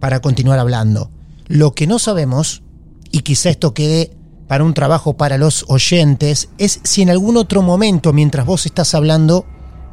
[0.00, 1.10] para continuar hablando.
[1.48, 2.62] Lo que no sabemos,
[3.10, 4.10] y quizá esto quede
[4.46, 8.94] para un trabajo para los oyentes es si en algún otro momento, mientras vos estás
[8.94, 9.44] hablando,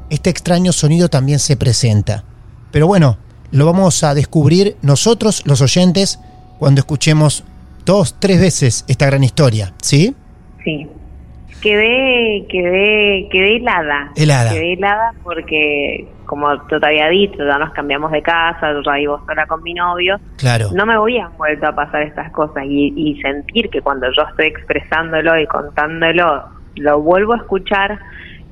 [0.10, 2.24] este extraño sonido también se presenta.
[2.72, 3.18] Pero bueno,
[3.52, 6.20] lo vamos a descubrir nosotros, los oyentes,
[6.60, 7.44] cuando escuchemos
[7.86, 10.16] dos, tres veces esta gran historia, ¿sí?
[10.64, 10.88] Sí.
[11.66, 14.12] Quedé, quedé, quedé helada.
[14.16, 14.52] Helada.
[14.52, 18.98] Quedé helada porque, como yo te había dicho, ya nos cambiamos de casa, yo ya
[18.98, 20.20] vivo sola con mi novio.
[20.38, 20.70] Claro.
[20.76, 24.46] No me habían vuelto a pasar estas cosas y, y sentir que cuando yo estoy
[24.46, 26.44] expresándolo y contándolo,
[26.76, 27.98] lo vuelvo a escuchar,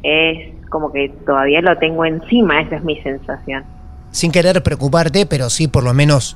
[0.01, 3.63] es como que todavía lo tengo encima, esa es mi sensación.
[4.09, 6.35] Sin querer preocuparte, pero sí por lo menos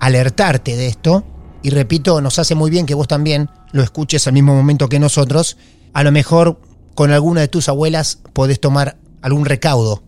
[0.00, 1.22] alertarte de esto.
[1.62, 4.98] Y repito, nos hace muy bien que vos también lo escuches al mismo momento que
[4.98, 5.56] nosotros.
[5.96, 6.58] A lo mejor
[6.94, 10.02] con alguna de tus abuelas podés tomar algún recaudo.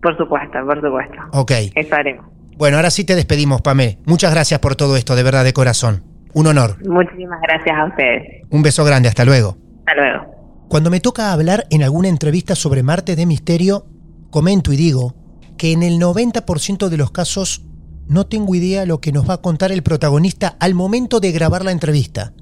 [0.00, 1.16] Por supuesto, por supuesto.
[1.32, 1.50] Ok.
[1.74, 2.26] Eso haremos.
[2.56, 3.98] Bueno, ahora sí te despedimos, Pamé.
[4.06, 6.04] Muchas gracias por todo esto, de verdad, de corazón.
[6.32, 6.76] Un honor.
[6.86, 8.46] Muchísimas gracias a ustedes.
[8.50, 9.56] Un beso grande, hasta luego.
[9.80, 10.66] Hasta luego.
[10.68, 13.86] Cuando me toca hablar en alguna entrevista sobre Marte de Misterio,
[14.30, 15.16] comento y digo
[15.58, 17.64] que en el 90% de los casos
[18.06, 21.64] no tengo idea lo que nos va a contar el protagonista al momento de grabar
[21.64, 22.32] la entrevista,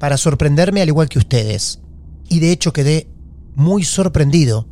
[0.00, 1.80] para sorprenderme al igual que ustedes.
[2.30, 3.10] Y de hecho quedé
[3.54, 4.66] muy sorprendido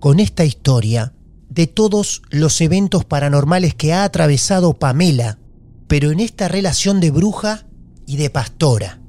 [0.00, 1.14] con esta historia
[1.48, 5.38] de todos los eventos paranormales que ha atravesado Pamela,
[5.86, 7.66] pero en esta relación de bruja
[8.04, 9.00] y de pastora.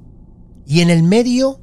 [0.67, 1.59] Y en el medio,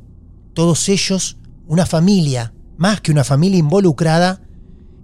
[0.53, 4.43] todos ellos, una familia, más que una familia involucrada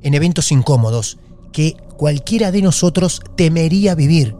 [0.02, 1.18] en eventos incómodos.
[1.50, 4.36] que cualquiera de nosotros temería vivir,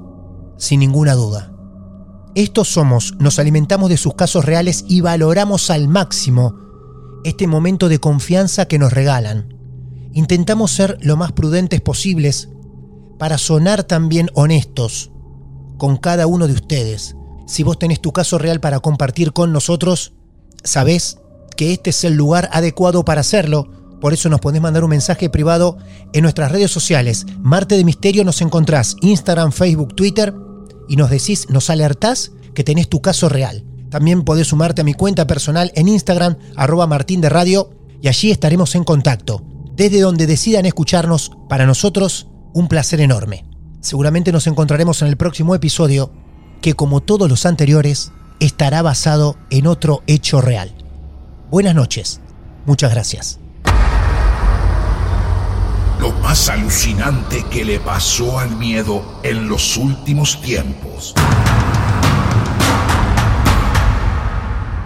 [0.59, 1.53] sin ninguna duda.
[2.35, 6.68] Estos somos, nos alimentamos de sus casos reales y valoramos al máximo
[7.25, 9.55] este momento de confianza que nos regalan.
[10.13, 12.49] Intentamos ser lo más prudentes posibles
[13.19, 15.11] para sonar también honestos
[15.77, 17.17] con cada uno de ustedes.
[17.47, 20.13] Si vos tenés tu caso real para compartir con nosotros,
[20.65, 21.19] sabés
[21.57, 23.71] que este es el lugar adecuado para hacerlo.
[24.01, 25.77] Por eso nos podés mandar un mensaje privado
[26.13, 27.27] en nuestras redes sociales.
[27.41, 30.35] Marte de Misterio nos encontrás Instagram, Facebook, Twitter
[30.89, 33.68] y nos decís, nos alertás que tenés tu caso real.
[33.91, 37.71] También podés sumarte a mi cuenta personal en Instagram, arroba Martín de Radio,
[38.01, 39.43] y allí estaremos en contacto.
[39.75, 43.45] Desde donde decidan escucharnos, para nosotros, un placer enorme.
[43.81, 46.13] Seguramente nos encontraremos en el próximo episodio,
[46.61, 50.73] que como todos los anteriores, estará basado en otro hecho real.
[51.51, 52.21] Buenas noches.
[52.67, 53.39] Muchas gracias.
[56.01, 61.15] Lo más alucinante que le pasó al miedo en los últimos tiempos.